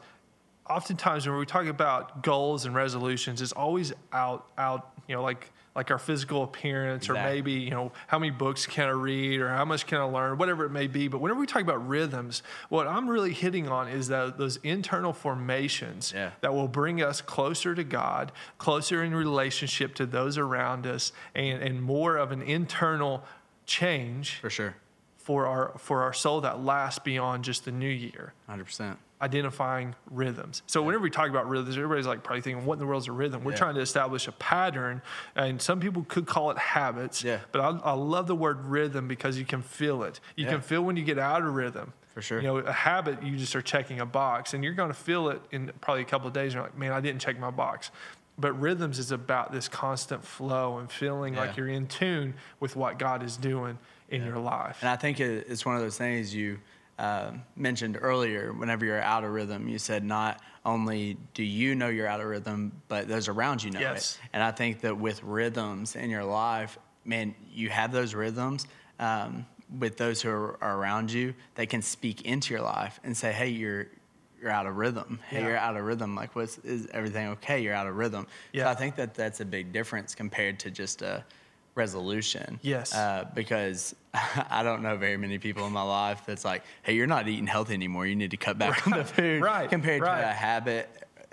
oftentimes 0.68 1.26
when 1.26 1.38
we 1.38 1.46
talk 1.46 1.66
about 1.66 2.22
goals 2.22 2.64
and 2.64 2.74
resolutions, 2.74 3.40
it's 3.42 3.52
always 3.52 3.92
out 4.12 4.46
out, 4.58 4.90
you 5.06 5.14
know, 5.14 5.22
like 5.22 5.50
like 5.74 5.92
our 5.92 5.98
physical 5.98 6.42
appearance 6.42 7.08
or 7.08 7.14
maybe, 7.14 7.52
you 7.52 7.70
know, 7.70 7.92
how 8.08 8.18
many 8.18 8.30
books 8.32 8.66
can 8.66 8.88
I 8.88 8.92
read 8.92 9.40
or 9.40 9.48
how 9.48 9.64
much 9.64 9.86
can 9.86 9.98
I 9.98 10.02
learn, 10.04 10.36
whatever 10.36 10.64
it 10.64 10.70
may 10.70 10.88
be. 10.88 11.06
But 11.06 11.20
whenever 11.20 11.38
we 11.38 11.46
talk 11.46 11.62
about 11.62 11.86
rhythms, 11.86 12.42
what 12.68 12.88
I'm 12.88 13.08
really 13.08 13.32
hitting 13.32 13.68
on 13.68 13.86
is 13.86 14.08
that 14.08 14.38
those 14.38 14.56
internal 14.64 15.12
formations 15.12 16.12
Yeah. 16.12 16.32
that 16.40 16.52
will 16.52 16.66
bring 16.66 17.00
us 17.00 17.20
closer 17.20 17.76
to 17.76 17.84
God, 17.84 18.32
closer 18.56 19.04
in 19.04 19.14
relationship 19.14 19.94
to 19.96 20.06
those 20.06 20.36
around 20.36 20.84
us, 20.84 21.12
and, 21.32 21.62
and 21.62 21.80
more 21.80 22.16
of 22.16 22.32
an 22.32 22.42
internal 22.42 23.22
change 23.64 24.40
For 24.40 24.50
sure. 24.50 24.74
For 25.28 25.46
our 25.46 25.74
for 25.76 26.04
our 26.04 26.14
soul 26.14 26.40
that 26.40 26.64
lasts 26.64 27.00
beyond 27.00 27.44
just 27.44 27.66
the 27.66 27.70
new 27.70 27.86
year. 27.86 28.32
Hundred 28.48 28.64
percent 28.64 28.98
identifying 29.20 29.94
rhythms. 30.10 30.62
So 30.66 30.80
whenever 30.80 31.02
we 31.02 31.10
talk 31.10 31.28
about 31.28 31.46
rhythms, 31.50 31.76
everybody's 31.76 32.06
like 32.06 32.22
probably 32.22 32.40
thinking, 32.40 32.64
what 32.64 32.74
in 32.74 32.78
the 32.78 32.86
world 32.86 33.02
is 33.02 33.08
a 33.08 33.12
rhythm? 33.12 33.44
We're 33.44 33.50
yeah. 33.50 33.58
trying 33.58 33.74
to 33.74 33.82
establish 33.82 34.26
a 34.26 34.32
pattern, 34.32 35.02
and 35.36 35.60
some 35.60 35.80
people 35.80 36.06
could 36.08 36.24
call 36.24 36.50
it 36.50 36.56
habits. 36.56 37.22
Yeah. 37.22 37.40
But 37.52 37.60
I, 37.60 37.90
I 37.90 37.92
love 37.92 38.26
the 38.26 38.34
word 38.34 38.64
rhythm 38.64 39.06
because 39.06 39.38
you 39.38 39.44
can 39.44 39.60
feel 39.60 40.02
it. 40.04 40.18
You 40.34 40.46
yeah. 40.46 40.52
can 40.52 40.60
feel 40.62 40.80
when 40.80 40.96
you 40.96 41.04
get 41.04 41.18
out 41.18 41.42
of 41.42 41.52
rhythm. 41.52 41.92
For 42.14 42.22
sure. 42.22 42.40
You 42.40 42.46
know, 42.46 42.56
a 42.56 42.72
habit, 42.72 43.22
you 43.22 43.36
just 43.36 43.54
are 43.54 43.60
checking 43.60 44.00
a 44.00 44.06
box, 44.06 44.54
and 44.54 44.64
you're 44.64 44.72
going 44.72 44.90
to 44.90 44.98
feel 44.98 45.28
it 45.28 45.42
in 45.50 45.72
probably 45.82 46.02
a 46.02 46.06
couple 46.06 46.28
of 46.28 46.32
days. 46.32 46.54
You're 46.54 46.62
like, 46.62 46.78
man, 46.78 46.92
I 46.92 47.00
didn't 47.00 47.20
check 47.20 47.38
my 47.38 47.50
box. 47.50 47.90
But 48.38 48.58
rhythms 48.58 48.98
is 48.98 49.10
about 49.10 49.52
this 49.52 49.68
constant 49.68 50.24
flow 50.24 50.78
and 50.78 50.90
feeling 50.90 51.34
yeah. 51.34 51.40
like 51.40 51.56
you're 51.56 51.68
in 51.68 51.88
tune 51.88 52.34
with 52.60 52.76
what 52.76 52.98
God 52.98 53.24
is 53.24 53.36
doing 53.36 53.78
in 54.08 54.24
your 54.24 54.38
life. 54.38 54.78
And 54.80 54.88
I 54.88 54.96
think 54.96 55.20
it's 55.20 55.66
one 55.66 55.76
of 55.76 55.82
those 55.82 55.98
things 55.98 56.34
you– 56.34 56.58
uh, 56.98 57.30
mentioned 57.54 57.96
earlier, 58.00 58.52
whenever 58.52 58.84
you're 58.84 59.00
out 59.00 59.22
of 59.22 59.30
rhythm, 59.30 59.68
you 59.68 59.78
said 59.78 60.04
not 60.04 60.40
only 60.64 61.16
do 61.32 61.44
you 61.44 61.76
know 61.76 61.88
you're 61.88 62.08
out 62.08 62.20
of 62.20 62.26
rhythm, 62.26 62.72
but 62.88 63.06
those 63.06 63.28
around 63.28 63.62
you 63.62 63.70
know 63.70 63.78
yes. 63.78 64.18
it. 64.20 64.28
And 64.32 64.42
I 64.42 64.50
think 64.50 64.80
that 64.80 64.98
with 64.98 65.22
rhythms 65.22 65.94
in 65.94 66.10
your 66.10 66.24
life, 66.24 66.76
man, 67.04 67.36
you 67.52 67.70
have 67.70 67.92
those 67.92 68.14
rhythms. 68.14 68.66
Um, 68.98 69.46
with 69.78 69.98
those 69.98 70.22
who 70.22 70.30
are, 70.30 70.56
are, 70.62 70.78
around 70.78 71.12
you, 71.12 71.34
they 71.54 71.66
can 71.66 71.82
speak 71.82 72.22
into 72.22 72.54
your 72.54 72.62
life 72.62 72.98
and 73.04 73.16
say, 73.16 73.32
"Hey, 73.32 73.50
you're 73.50 73.86
you're 74.40 74.50
out 74.50 74.66
of 74.66 74.76
rhythm. 74.76 75.20
Hey, 75.28 75.40
yeah. 75.40 75.46
you're 75.46 75.56
out 75.56 75.76
of 75.76 75.84
rhythm. 75.84 76.16
Like, 76.16 76.34
what's 76.34 76.58
is 76.58 76.88
everything 76.92 77.28
okay? 77.28 77.60
You're 77.60 77.74
out 77.74 77.86
of 77.86 77.94
rhythm." 77.94 78.26
Yeah. 78.52 78.64
So 78.64 78.70
I 78.70 78.74
think 78.74 78.96
that 78.96 79.14
that's 79.14 79.40
a 79.40 79.44
big 79.44 79.72
difference 79.72 80.14
compared 80.16 80.58
to 80.60 80.70
just 80.70 81.02
a 81.02 81.22
resolution. 81.78 82.60
Yes. 82.62 82.94
Uh, 82.94 83.26
because 83.34 83.94
I 84.50 84.62
don't 84.62 84.82
know 84.82 84.96
very 84.96 85.16
many 85.16 85.38
people 85.38 85.66
in 85.66 85.72
my 85.72 85.82
life 85.82 86.22
that's 86.26 86.44
like, 86.44 86.62
hey, 86.82 86.94
you're 86.94 87.06
not 87.06 87.28
eating 87.28 87.46
healthy 87.46 87.72
anymore. 87.72 88.06
You 88.06 88.16
need 88.16 88.32
to 88.32 88.36
cut 88.36 88.58
back 88.58 88.86
right. 88.86 88.92
on 88.92 88.98
the 88.98 89.04
food. 89.16 89.40
Right. 89.40 89.70
Compared 89.70 90.02
right. 90.02 90.20
to 90.20 90.28
a 90.28 90.32
habit, 90.32 90.90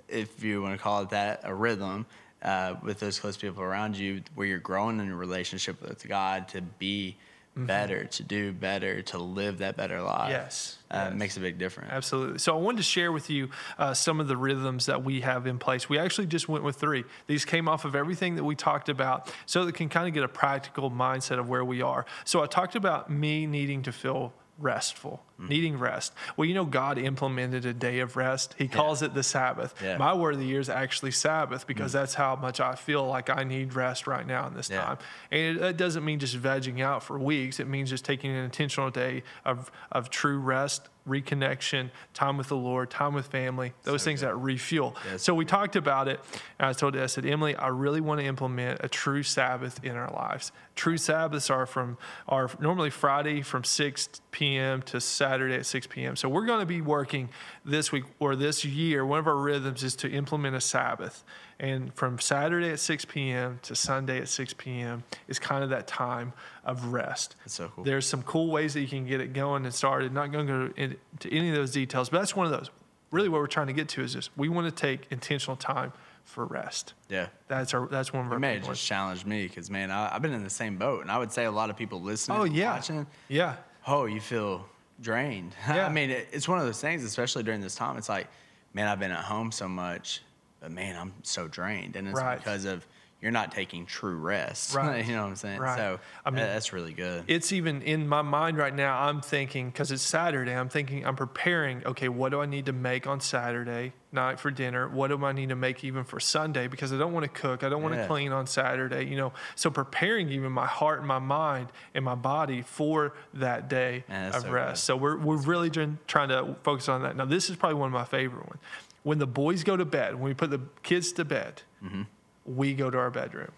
if 0.08 0.44
you 0.44 0.62
want 0.62 0.78
to 0.78 0.82
call 0.82 1.02
it 1.02 1.10
that, 1.10 1.42
a 1.44 1.54
rhythm 1.54 2.06
uh, 2.42 2.76
with 2.82 3.00
those 3.00 3.20
close 3.20 3.36
people 3.36 3.64
around 3.64 3.98
you 3.98 4.22
where 4.36 4.48
you're 4.48 4.60
growing 4.60 5.00
in 5.00 5.12
a 5.12 5.16
relationship 5.16 5.82
with 5.82 6.08
God 6.08 6.48
to 6.50 6.62
be 6.62 7.18
mm-hmm. 7.56 7.66
better, 7.66 8.06
to 8.06 8.24
do 8.24 8.52
better, 8.52 9.02
to 9.04 9.18
live 9.18 9.60
that 9.60 9.78
better 9.78 10.02
life. 10.02 10.30
Yes. 10.30 10.78
Uh, 10.92 11.08
yes. 11.10 11.18
makes 11.18 11.38
a 11.38 11.40
big 11.40 11.58
difference. 11.58 11.90
Absolutely. 11.92 12.40
So 12.40 12.56
I 12.56 12.60
wanted 12.60 12.78
to 12.78 12.84
share 12.84 13.12
with 13.12 13.30
you 13.30 13.50
uh, 13.78 13.94
some 13.94 14.20
of 14.20 14.28
the 14.28 14.38
rhythms 14.38 14.86
that 14.86 15.04
we 15.04 15.22
have 15.22 15.48
in 15.48 15.58
place. 15.58 15.90
We 15.90 15.98
actually 15.98 16.28
just 16.28 16.48
went 16.48 16.64
with 16.64 16.76
three. 16.76 17.04
These 17.28 17.46
came 17.46 17.68
off 17.68 17.86
of 17.86 17.96
everything 17.96 18.36
that 18.36 18.44
we 18.44 18.56
talked 18.56 18.90
about 18.90 19.34
so 19.46 19.66
that 19.66 19.74
can 19.74 19.90
kind 19.90 20.08
of 20.08 20.14
get 20.14 20.24
a 20.24 20.28
practical 20.28 20.92
mindset 20.92 21.40
of 21.40 21.50
where 21.50 21.66
we 21.66 21.82
are. 21.82 22.06
So 22.24 22.44
I 22.44 22.48
talked 22.48 22.76
about 22.76 23.10
me 23.10 23.46
needing 23.46 23.82
to 23.84 23.92
feel 23.92 24.34
restful, 24.58 25.24
mm. 25.40 25.50
needing 25.50 25.78
rest. 25.78 26.14
Well, 26.38 26.48
you 26.48 26.54
know, 26.54 26.66
God 26.66 26.98
implemented 26.98 27.66
a 27.66 27.74
day 27.74 28.00
of 28.00 28.16
rest. 28.16 28.56
He 28.58 28.68
calls 28.68 29.02
yeah. 29.02 29.08
it 29.08 29.14
the 29.14 29.24
Sabbath. 29.24 29.74
Yeah. 29.84 29.98
My 29.98 30.14
word 30.14 30.36
of 30.36 30.40
the 30.40 30.46
year 30.46 30.60
is 30.60 30.70
actually 30.70 31.12
Sabbath 31.12 31.68
because 31.68 31.92
mm. 31.92 31.96
that's 31.96 32.14
how 32.14 32.36
much 32.36 32.60
I 32.60 32.76
feel 32.76 33.06
like 33.06 33.30
I 33.30 33.44
need 33.44 33.74
rest 33.74 34.08
right 34.08 34.26
now 34.26 34.48
in 34.48 34.54
this 34.54 34.70
yeah. 34.70 34.82
time. 34.82 34.98
And 35.32 35.58
it, 35.58 35.64
it, 35.64 35.78
doesn't 35.78 36.06
mean 36.06 36.20
just 36.20 36.38
vegging 36.38 36.82
out 36.82 37.04
for 37.04 37.20
weeks. 37.20 37.60
It 37.60 37.68
means 37.68 37.90
just 37.90 38.06
taking 38.06 38.32
an 38.32 38.44
intentional 38.44 38.90
day 38.90 39.24
of, 39.44 39.72
of 39.92 40.10
true 40.10 40.40
rest 40.40 40.90
reconnection, 41.08 41.92
time 42.14 42.38
with 42.38 42.48
the 42.48 42.56
Lord, 42.56 42.90
time 42.90 43.14
with 43.14 43.28
family, 43.28 43.74
those 43.84 44.02
so 44.02 44.06
things 44.06 44.22
good. 44.22 44.30
that 44.30 44.36
refuel. 44.36 44.96
So 45.18 45.36
we 45.36 45.46
talked 45.46 45.76
about 45.76 46.08
it. 46.08 46.20
And 46.58 46.70
I 46.70 46.74
told 46.74 46.98
I 46.98 47.06
said, 47.06 47.26
Emily, 47.26 47.56
I 47.56 47.68
really 47.68 48.02
want 48.02 48.22
to 48.22 48.26
implement 48.26 48.80
a 48.84 48.90
true 48.90 49.24
Sabbath 49.24 49.84
in 49.84 49.96
our 49.96 50.12
lives. 50.12 50.52
True 50.76 50.98
Sabbaths 50.98 51.50
are 51.50 51.66
from 51.66 51.98
are 52.28 52.50
normally 52.60 52.90
Friday 52.90 53.42
from 53.42 53.64
6 53.64 54.10
p.m. 54.32 54.82
to 54.84 55.00
Saturday 55.26 55.56
at 55.56 55.66
6 55.66 55.88
p.m. 55.88 56.16
So 56.16 56.30
we're 56.30 56.46
going 56.46 56.60
to 56.60 56.68
be 56.68 56.82
working 56.82 57.30
this 57.66 57.92
week 57.92 58.04
or 58.20 58.36
this 58.36 58.64
year. 58.64 59.04
One 59.04 59.18
of 59.18 59.26
our 59.26 59.36
rhythms 59.36 59.84
is 59.84 59.96
to 59.98 60.10
implement 60.10 60.56
a 60.56 60.62
Sabbath. 60.62 61.24
And 61.60 61.92
from 61.96 62.20
Saturday 62.20 62.70
at 62.70 62.80
6 62.80 63.06
p.m. 63.06 63.60
to 63.64 63.76
Sunday 63.76 64.20
at 64.20 64.30
6 64.30 64.54
p.m. 64.54 65.04
is 65.28 65.40
kind 65.40 65.64
of 65.64 65.72
that 65.72 65.88
time 65.88 66.32
of 66.64 66.94
rest. 66.94 67.38
That's 67.40 67.56
so 67.56 67.72
cool. 67.76 67.84
There's 67.84 68.06
some 68.06 68.22
cool 68.22 68.52
ways 68.52 68.76
that 68.76 68.82
you 68.82 68.88
can 68.88 69.08
get 69.08 69.20
it 69.20 69.34
going 69.34 69.66
and 69.66 69.74
started. 69.74 70.14
Not 70.14 70.32
going 70.32 70.46
to 70.46 70.54
go 70.54 70.74
into 70.76 71.32
any 71.32 71.50
of 71.50 71.56
those 71.56 71.72
details, 71.72 72.10
but 72.10 72.20
that's 72.20 72.36
one 72.36 72.46
of 72.46 72.52
those. 72.52 72.70
Really, 73.10 73.30
what 73.30 73.42
we're 73.42 73.48
trying 73.48 73.68
to 73.68 73.74
get 73.74 73.90
to 73.90 74.04
is 74.04 74.14
this: 74.14 74.30
we 74.38 74.50
want 74.50 74.68
to 74.68 74.72
take 74.72 75.08
intentional 75.10 75.56
time 75.56 75.92
for 76.24 76.46
rest. 76.46 76.94
Yeah, 77.10 77.28
that's 77.48 77.74
our 77.74 77.88
that's 77.88 78.12
one 78.12 78.26
of 78.26 78.32
our. 78.32 78.38
You 78.38 78.42
may 78.42 78.56
have 78.56 78.66
just 78.66 78.86
challenged 78.86 79.26
me 79.26 79.48
because 79.48 79.70
man, 79.70 79.90
I, 79.90 80.10
have 80.10 80.22
been 80.22 80.34
in 80.34 80.44
the 80.44 80.50
same 80.50 80.78
boat, 80.78 81.02
and 81.02 81.10
I 81.10 81.18
would 81.18 81.32
say 81.32 81.46
a 81.46 81.52
lot 81.52 81.70
of 81.70 81.78
people 81.78 82.02
listening. 82.02 82.38
Oh 82.38 82.44
yeah, 82.44 82.74
watching, 82.74 83.08
yeah. 83.30 83.56
Oh, 83.88 84.06
you 84.06 84.20
feel 84.20 84.66
drained. 85.02 85.56
Yeah. 85.68 85.88
I 85.88 85.92
mean, 85.92 86.10
it, 86.10 86.28
it's 86.32 86.48
one 86.48 86.60
of 86.60 86.66
those 86.66 86.82
things, 86.82 87.04
especially 87.04 87.44
during 87.44 87.62
this 87.62 87.76
time. 87.76 87.98
It's 87.98 88.10
like, 88.10 88.28
man, 88.74 88.88
I've 88.88 89.00
been 89.00 89.12
at 89.12 89.24
home 89.24 89.52
so 89.52 89.68
much 89.68 90.22
but 90.66 90.72
man, 90.72 90.96
I'm 90.98 91.14
so 91.22 91.48
drained, 91.48 91.96
and 91.96 92.08
it's 92.08 92.20
right. 92.20 92.40
because 92.40 92.66
of 92.66 92.88
you're 93.26 93.32
not 93.32 93.52
taking 93.52 93.88
true 93.88 94.16
rest. 94.16 94.76
Right. 94.86 95.06
you 95.06 95.14
know 95.14 95.24
what 95.24 95.30
I'm 95.30 95.36
saying? 95.36 95.60
Right. 95.60 95.78
So 95.78 96.00
I 96.24 96.30
mean, 96.30 96.44
that's 96.44 96.74
really 96.74 96.94
good. 96.94 97.24
It's 97.28 97.52
even 97.54 97.82
in 97.82 98.08
my 98.08 98.22
mind 98.22 98.58
right 98.58 98.76
now. 98.76 99.02
I'm 99.02 99.22
thinking 99.22 99.70
because 99.70 99.92
it's 99.92 100.04
Saturday. 100.04 100.52
I'm 100.52 100.70
thinking 100.70 101.06
I'm 101.06 101.16
preparing. 101.16 101.84
Okay, 101.86 102.10
what 102.10 102.30
do 102.30 102.42
I 102.42 102.46
need 102.46 102.68
to 102.68 102.74
make 102.74 103.08
on 103.08 103.20
Saturday 103.20 103.94
night 104.12 104.40
for 104.40 104.52
dinner? 104.52 104.88
What 104.88 105.08
do 105.08 105.26
I 105.26 105.32
need 105.32 105.50
to 105.50 105.56
make 105.56 105.84
even 105.84 106.04
for 106.04 106.20
Sunday? 106.20 106.68
Because 106.68 106.94
I 106.94 106.98
don't 106.98 107.14
want 107.14 107.24
to 107.24 107.30
cook. 107.30 107.64
I 107.64 107.70
don't 107.70 107.82
want 107.82 107.96
yeah. 107.96 108.02
to 108.02 108.08
clean 108.08 108.32
on 108.32 108.46
Saturday. 108.46 109.06
You 109.06 109.16
know, 109.16 109.34
so 109.56 109.72
preparing 109.72 110.30
even 110.30 110.52
my 110.52 110.68
heart 110.68 111.00
and 111.00 111.08
my 111.08 111.20
mind 111.20 111.70
and 111.96 112.06
my 112.06 112.16
body 112.16 112.62
for 112.62 113.14
that 113.34 113.70
day 113.70 114.04
Man, 114.08 114.36
of 114.36 114.42
so 114.44 114.52
rest. 114.52 114.82
Good. 114.82 114.86
So 114.86 114.98
we're 114.98 115.18
we're 115.18 115.42
really 115.42 115.70
trying 115.70 116.30
to 116.30 116.56
focus 116.64 116.90
on 116.90 117.02
that. 117.04 117.16
Now, 117.16 117.26
this 117.26 117.50
is 117.50 117.56
probably 117.56 117.80
one 117.80 117.88
of 117.88 117.94
my 117.94 118.06
favorite 118.06 118.46
ones 118.46 118.62
when 119.06 119.20
the 119.20 119.28
boys 119.28 119.64
go 119.64 119.78
to 119.78 119.86
bed, 119.86 120.16
when 120.16 120.24
we 120.24 120.34
put 120.34 120.50
the 120.50 120.60
kids 120.82 121.12
to 121.12 121.24
bed, 121.24 121.62
mm-hmm. 121.84 122.02
We 122.46 122.74
go 122.74 122.90
to 122.90 122.98
our 122.98 123.12
bedroom. 123.12 123.52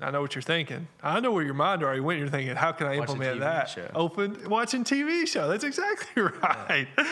I 0.00 0.10
know 0.10 0.20
what 0.20 0.34
you're 0.34 0.42
thinking. 0.42 0.86
I 1.02 1.18
know 1.20 1.32
where 1.32 1.44
your 1.44 1.54
mind 1.54 1.82
already 1.82 2.00
went. 2.00 2.20
You're 2.20 2.28
thinking, 2.28 2.54
how 2.54 2.70
can 2.72 2.86
I 2.86 2.96
implement 2.96 3.40
that? 3.40 3.68
Show. 3.68 3.90
Open 3.94 4.48
watching 4.48 4.84
TV 4.84 5.26
show. 5.26 5.48
That's 5.48 5.64
exactly 5.64 6.22
right. 6.42 6.86
Yeah. 6.96 7.06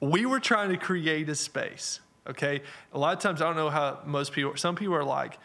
We 0.00 0.24
were 0.26 0.40
trying 0.40 0.70
to 0.70 0.78
create 0.78 1.28
a 1.28 1.34
space. 1.34 2.00
Okay. 2.26 2.62
A 2.94 2.98
lot 2.98 3.14
of 3.14 3.22
times 3.22 3.42
I 3.42 3.46
don't 3.46 3.56
know 3.56 3.68
how 3.68 4.00
most 4.06 4.32
people. 4.32 4.56
Some 4.56 4.74
people 4.74 4.94
are 4.94 5.04
like, 5.04 5.38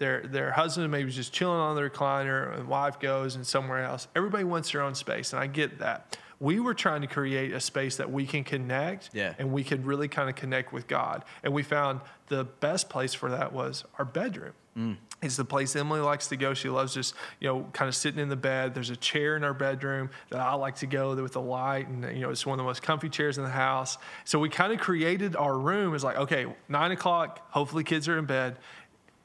their 0.00 0.22
their 0.22 0.50
husband 0.50 0.90
maybe 0.90 1.10
just 1.10 1.32
chilling 1.32 1.60
on 1.60 1.76
the 1.76 1.82
recliner, 1.82 2.56
and 2.58 2.66
wife 2.66 2.98
goes 2.98 3.36
and 3.36 3.46
somewhere 3.46 3.84
else. 3.84 4.08
Everybody 4.16 4.44
wants 4.44 4.72
their 4.72 4.82
own 4.82 4.94
space, 4.94 5.32
and 5.32 5.40
I 5.40 5.46
get 5.46 5.78
that 5.78 6.18
we 6.40 6.58
were 6.58 6.74
trying 6.74 7.02
to 7.02 7.06
create 7.06 7.52
a 7.52 7.60
space 7.60 7.96
that 7.98 8.10
we 8.10 8.26
can 8.26 8.42
connect 8.42 9.10
yeah. 9.12 9.34
and 9.38 9.52
we 9.52 9.62
could 9.62 9.84
really 9.84 10.08
kind 10.08 10.30
of 10.30 10.34
connect 10.34 10.72
with 10.72 10.88
God. 10.88 11.24
And 11.44 11.52
we 11.52 11.62
found 11.62 12.00
the 12.28 12.44
best 12.44 12.88
place 12.88 13.12
for 13.12 13.30
that 13.30 13.52
was 13.52 13.84
our 13.98 14.06
bedroom. 14.06 14.54
Mm. 14.76 14.96
It's 15.20 15.36
the 15.36 15.44
place 15.44 15.76
Emily 15.76 16.00
likes 16.00 16.28
to 16.28 16.36
go. 16.36 16.54
She 16.54 16.70
loves 16.70 16.94
just, 16.94 17.14
you 17.40 17.48
know, 17.48 17.66
kind 17.74 17.88
of 17.88 17.94
sitting 17.94 18.18
in 18.18 18.30
the 18.30 18.36
bed. 18.36 18.74
There's 18.74 18.88
a 18.88 18.96
chair 18.96 19.36
in 19.36 19.44
our 19.44 19.52
bedroom 19.52 20.08
that 20.30 20.40
I 20.40 20.54
like 20.54 20.76
to 20.76 20.86
go 20.86 21.14
with 21.14 21.32
the 21.32 21.42
light, 21.42 21.88
and 21.88 22.04
you 22.16 22.22
know, 22.22 22.30
it's 22.30 22.46
one 22.46 22.54
of 22.54 22.64
the 22.64 22.66
most 22.66 22.82
comfy 22.82 23.10
chairs 23.10 23.36
in 23.36 23.44
the 23.44 23.50
house. 23.50 23.98
So 24.24 24.38
we 24.38 24.48
kind 24.48 24.72
of 24.72 24.78
created 24.78 25.36
our 25.36 25.58
room 25.58 25.94
as 25.94 26.02
like, 26.02 26.16
okay, 26.16 26.46
nine 26.68 26.92
o'clock. 26.92 27.46
Hopefully, 27.50 27.84
kids 27.84 28.08
are 28.08 28.18
in 28.18 28.24
bed. 28.24 28.56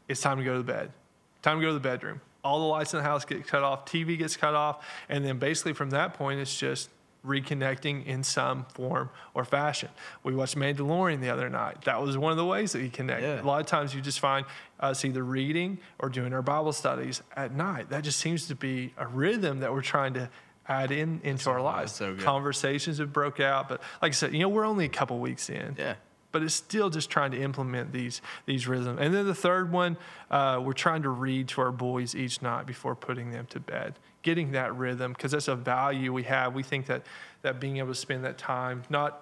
It's 0.10 0.20
time 0.20 0.38
to 0.40 0.44
go 0.44 0.54
to 0.54 0.58
the 0.58 0.64
bed. 0.64 0.92
Time 1.42 1.60
to 1.60 1.62
go 1.62 1.70
to 1.70 1.74
the 1.74 1.80
bedroom. 1.80 2.20
All 2.44 2.60
the 2.60 2.66
lights 2.66 2.94
in 2.94 2.98
the 2.98 3.04
house 3.04 3.24
get 3.24 3.48
cut 3.48 3.64
off. 3.64 3.86
TV 3.86 4.18
gets 4.18 4.36
cut 4.36 4.54
off, 4.54 4.86
and 5.08 5.24
then 5.24 5.40
basically 5.40 5.74
from 5.74 5.92
that 5.92 6.16
point, 6.16 6.42
it's 6.42 6.58
just 6.58 6.90
reconnecting 7.26 8.06
in 8.06 8.24
some 8.24 8.66
form 8.74 9.10
or 9.34 9.46
fashion. 9.46 9.90
We 10.24 10.36
watched 10.36 10.56
Mandalorian 10.56 11.22
the 11.22 11.30
other 11.30 11.50
night. 11.50 11.84
That 11.86 12.02
was 12.02 12.18
one 12.18 12.32
of 12.32 12.38
the 12.38 12.46
ways 12.46 12.72
that 12.74 12.82
we 12.82 12.90
connect. 12.90 13.22
Yeah. 13.24 13.42
A 13.42 13.44
lot 13.44 13.60
of 13.60 13.68
times 13.68 13.94
you 13.94 14.02
just 14.02 14.20
find 14.20 14.46
us 14.80 15.04
either 15.04 15.24
reading 15.24 15.80
or 16.00 16.10
doing 16.10 16.34
our 16.34 16.42
Bible 16.42 16.74
studies 16.74 17.22
at 17.36 17.54
night. 17.54 17.90
That 17.90 18.04
just 18.04 18.20
seems 18.20 18.48
to 18.48 18.56
be 18.56 18.94
a 18.98 19.08
rhythm 19.08 19.60
that 19.60 19.72
we're 19.72 19.82
trying 19.82 20.14
to 20.14 20.30
add 20.68 20.92
in 20.92 21.22
into 21.24 21.50
our 21.50 21.62
lives. 21.62 21.94
So 21.94 22.16
Conversations 22.16 22.98
have 22.98 23.14
broke 23.14 23.40
out, 23.40 23.70
but 23.70 23.82
like 24.02 24.12
I 24.12 24.14
said, 24.14 24.34
you 24.34 24.40
know, 24.40 24.50
we're 24.50 24.66
only 24.66 24.86
a 24.86 24.90
couple 24.90 25.20
weeks 25.20 25.50
in. 25.50 25.76
Yeah 25.78 25.96
but 26.36 26.44
it's 26.44 26.54
still 26.54 26.90
just 26.90 27.10
trying 27.10 27.32
to 27.32 27.42
implement 27.42 27.94
these 27.94 28.22
these 28.46 28.68
rhythms. 28.68 29.00
And 29.00 29.14
then 29.14 29.26
the 29.26 29.34
third 29.34 29.72
one, 29.72 29.96
uh, 30.30 30.62
we're 30.62 30.74
trying 30.74 31.04
to 31.04 31.10
read 31.10 31.48
to 31.48 31.62
our 31.62 31.72
boys 31.72 32.14
each 32.14 32.42
night 32.42 32.66
before 32.66 32.94
putting 32.94 33.32
them 33.32 33.46
to 33.52 33.60
bed 33.62 33.94
getting 34.26 34.54
that 34.54 34.76
rhythm 34.76 35.14
because 35.14 35.32
that's 35.32 35.48
a 35.48 35.56
value 35.56 36.12
we 36.12 36.24
have. 36.24 36.56
We 36.56 36.64
think 36.64 36.88
that 36.88 37.06
that 37.44 37.60
being 37.60 37.78
able 37.78 37.90
to 37.90 37.96
spend 37.96 38.26
that 38.26 38.40
time, 38.40 38.82
not 38.90 39.22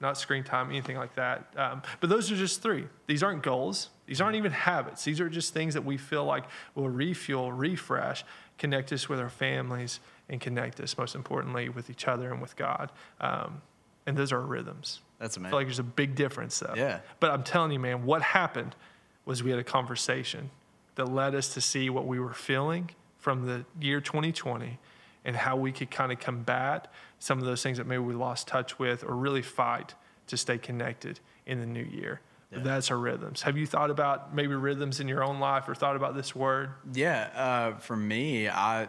not 0.00 0.16
screen 0.16 0.44
time, 0.44 0.70
anything 0.70 0.96
like 0.96 1.14
that. 1.16 1.52
Um, 1.56 1.82
but 2.00 2.08
those 2.08 2.30
are 2.30 2.36
just 2.36 2.62
three. 2.62 2.86
These 3.06 3.22
aren't 3.22 3.42
goals. 3.42 3.90
These 4.06 4.20
aren't 4.20 4.36
even 4.36 4.52
habits. 4.52 5.04
These 5.04 5.20
are 5.20 5.28
just 5.28 5.52
things 5.52 5.74
that 5.74 5.84
we 5.84 5.96
feel 5.96 6.24
like 6.24 6.44
will 6.76 6.88
refuel, 6.88 7.52
refresh, 7.52 8.24
connect 8.58 8.92
us 8.92 9.08
with 9.08 9.18
our 9.18 9.28
families, 9.28 9.98
and 10.28 10.40
connect 10.40 10.80
us, 10.80 10.96
most 10.96 11.16
importantly, 11.16 11.68
with 11.68 11.90
each 11.90 12.06
other 12.06 12.32
and 12.32 12.40
with 12.40 12.54
God. 12.54 12.92
Um, 13.20 13.60
and 14.06 14.16
those 14.16 14.32
are 14.32 14.40
rhythms. 14.40 15.00
That's 15.18 15.36
amazing. 15.36 15.46
I 15.46 15.50
feel 15.50 15.58
like 15.58 15.66
there's 15.66 15.78
a 15.80 15.82
big 15.82 16.14
difference, 16.14 16.60
though. 16.60 16.74
Yeah. 16.76 17.00
But 17.18 17.32
I'm 17.32 17.42
telling 17.42 17.72
you, 17.72 17.80
man, 17.80 18.06
what 18.06 18.22
happened 18.22 18.76
was 19.24 19.42
we 19.42 19.50
had 19.50 19.58
a 19.58 19.64
conversation 19.64 20.50
that 20.94 21.06
led 21.06 21.34
us 21.34 21.52
to 21.54 21.60
see 21.60 21.90
what 21.90 22.06
we 22.06 22.20
were 22.20 22.32
feeling 22.32 22.90
from 23.28 23.44
the 23.44 23.62
year 23.78 24.00
2020 24.00 24.78
and 25.22 25.36
how 25.36 25.54
we 25.54 25.70
could 25.70 25.90
kind 25.90 26.10
of 26.10 26.18
combat 26.18 26.90
some 27.18 27.38
of 27.38 27.44
those 27.44 27.62
things 27.62 27.76
that 27.76 27.86
maybe 27.86 28.02
we 28.02 28.14
lost 28.14 28.48
touch 28.48 28.78
with 28.78 29.04
or 29.04 29.14
really 29.14 29.42
fight 29.42 29.94
to 30.28 30.34
stay 30.38 30.56
connected 30.56 31.20
in 31.44 31.60
the 31.60 31.66
new 31.66 31.82
year. 31.82 32.22
Yeah. 32.50 32.60
That's 32.60 32.90
our 32.90 32.96
rhythms. 32.96 33.42
Have 33.42 33.58
you 33.58 33.66
thought 33.66 33.90
about 33.90 34.34
maybe 34.34 34.54
rhythms 34.54 34.98
in 35.00 35.08
your 35.08 35.22
own 35.22 35.40
life 35.40 35.68
or 35.68 35.74
thought 35.74 35.94
about 35.94 36.16
this 36.16 36.34
word? 36.34 36.70
Yeah, 36.94 37.28
uh, 37.34 37.78
for 37.80 37.98
me, 37.98 38.48
I, 38.48 38.88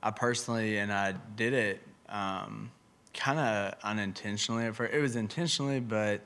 I 0.00 0.12
personally, 0.12 0.78
and 0.78 0.92
I 0.92 1.14
did 1.34 1.52
it 1.52 1.80
um, 2.08 2.70
kind 3.12 3.40
of 3.40 3.74
unintentionally. 3.82 4.66
It 4.66 5.00
was 5.02 5.16
intentionally, 5.16 5.80
but 5.80 6.20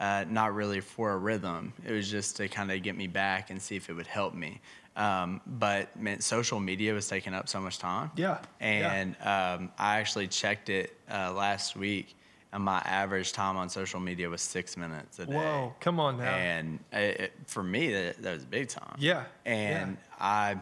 uh, 0.00 0.24
not 0.28 0.52
really 0.52 0.80
for 0.80 1.12
a 1.12 1.16
rhythm. 1.16 1.74
It 1.86 1.92
was 1.92 2.10
just 2.10 2.38
to 2.38 2.48
kind 2.48 2.72
of 2.72 2.82
get 2.82 2.96
me 2.96 3.06
back 3.06 3.50
and 3.50 3.62
see 3.62 3.76
if 3.76 3.88
it 3.88 3.92
would 3.92 4.08
help 4.08 4.34
me. 4.34 4.60
Um, 4.96 5.40
but 5.46 5.98
man, 6.00 6.20
social 6.20 6.60
media 6.60 6.94
was 6.94 7.08
taking 7.08 7.34
up 7.34 7.48
so 7.48 7.60
much 7.60 7.78
time. 7.78 8.10
Yeah. 8.16 8.38
And 8.60 9.16
yeah. 9.18 9.54
Um, 9.54 9.72
I 9.78 9.98
actually 9.98 10.28
checked 10.28 10.68
it 10.68 10.96
uh, 11.10 11.32
last 11.32 11.76
week, 11.76 12.14
and 12.52 12.62
my 12.62 12.78
average 12.78 13.32
time 13.32 13.56
on 13.56 13.68
social 13.68 13.98
media 13.98 14.28
was 14.28 14.40
six 14.40 14.76
minutes 14.76 15.18
a 15.18 15.26
day. 15.26 15.32
Whoa, 15.34 15.74
come 15.80 15.98
on 15.98 16.18
now. 16.18 16.34
And 16.34 16.78
it, 16.92 17.20
it, 17.20 17.32
for 17.46 17.62
me, 17.62 17.92
that, 17.92 18.22
that 18.22 18.34
was 18.34 18.44
big 18.44 18.68
time. 18.68 18.96
Yeah. 18.98 19.24
And 19.44 19.96
yeah. 20.20 20.24
I, 20.24 20.56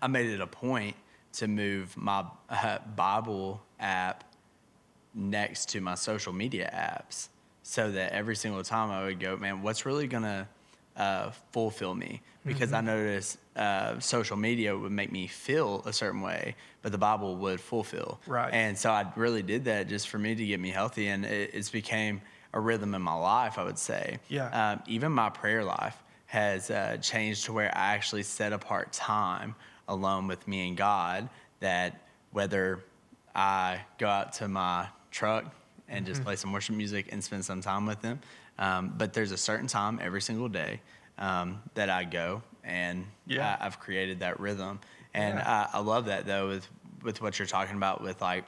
I 0.00 0.06
made 0.06 0.30
it 0.30 0.40
a 0.40 0.46
point 0.46 0.94
to 1.34 1.48
move 1.48 1.96
my 1.96 2.24
uh, 2.48 2.78
Bible 2.94 3.60
app 3.80 4.24
next 5.14 5.70
to 5.70 5.80
my 5.80 5.94
social 5.94 6.32
media 6.32 6.70
apps 6.72 7.28
so 7.62 7.90
that 7.90 8.12
every 8.12 8.36
single 8.36 8.62
time 8.62 8.90
I 8.90 9.04
would 9.04 9.18
go, 9.18 9.36
man, 9.36 9.62
what's 9.62 9.84
really 9.84 10.06
gonna 10.06 10.48
uh, 10.96 11.30
fulfill 11.52 11.94
me? 11.94 12.22
Because 12.44 12.70
mm-hmm. 12.70 12.88
I 12.88 12.92
noticed 12.92 13.38
uh, 13.56 13.98
social 13.98 14.36
media 14.36 14.76
would 14.76 14.92
make 14.92 15.10
me 15.10 15.26
feel 15.26 15.82
a 15.84 15.92
certain 15.92 16.20
way, 16.20 16.54
but 16.82 16.92
the 16.92 16.98
Bible 16.98 17.36
would 17.36 17.60
fulfill. 17.60 18.20
Right. 18.26 18.52
And 18.52 18.78
so 18.78 18.90
I 18.90 19.10
really 19.16 19.42
did 19.42 19.64
that 19.64 19.88
just 19.88 20.08
for 20.08 20.18
me 20.18 20.34
to 20.34 20.46
get 20.46 20.60
me 20.60 20.70
healthy, 20.70 21.08
and 21.08 21.24
it, 21.24 21.50
it's 21.54 21.70
became 21.70 22.20
a 22.52 22.60
rhythm 22.60 22.94
in 22.94 23.02
my 23.02 23.14
life. 23.14 23.58
I 23.58 23.64
would 23.64 23.78
say. 23.78 24.18
Yeah. 24.28 24.72
Um, 24.72 24.82
even 24.86 25.12
my 25.12 25.30
prayer 25.30 25.64
life 25.64 26.00
has 26.26 26.70
uh, 26.70 26.96
changed 27.00 27.44
to 27.46 27.52
where 27.52 27.68
I 27.76 27.94
actually 27.94 28.22
set 28.22 28.52
apart 28.52 28.92
time 28.92 29.54
alone 29.88 30.26
with 30.26 30.46
me 30.46 30.68
and 30.68 30.76
God. 30.76 31.28
That 31.60 32.00
whether 32.32 32.84
I 33.34 33.80
go 33.98 34.08
out 34.08 34.34
to 34.34 34.48
my 34.48 34.88
truck 35.10 35.44
and 35.88 36.04
mm-hmm. 36.04 36.12
just 36.12 36.24
play 36.24 36.36
some 36.36 36.52
worship 36.52 36.74
music 36.74 37.08
and 37.12 37.22
spend 37.22 37.44
some 37.44 37.60
time 37.60 37.86
with 37.86 38.00
them. 38.02 38.20
Um, 38.58 38.94
but 38.96 39.12
there's 39.12 39.32
a 39.32 39.36
certain 39.36 39.66
time 39.66 39.98
every 40.02 40.22
single 40.22 40.48
day 40.48 40.80
um, 41.18 41.62
that 41.74 41.90
I 41.90 42.04
go, 42.04 42.42
and 42.64 43.06
yeah. 43.26 43.56
I, 43.60 43.64
have 43.64 43.80
created 43.80 44.20
that 44.20 44.40
rhythm. 44.40 44.80
And 45.14 45.38
yeah. 45.38 45.68
I, 45.72 45.78
I, 45.78 45.80
love 45.80 46.06
that 46.06 46.26
though 46.26 46.48
with 46.48 46.68
with 47.02 47.20
what 47.22 47.38
you're 47.38 47.46
talking 47.46 47.76
about 47.76 48.02
with 48.02 48.20
like 48.20 48.44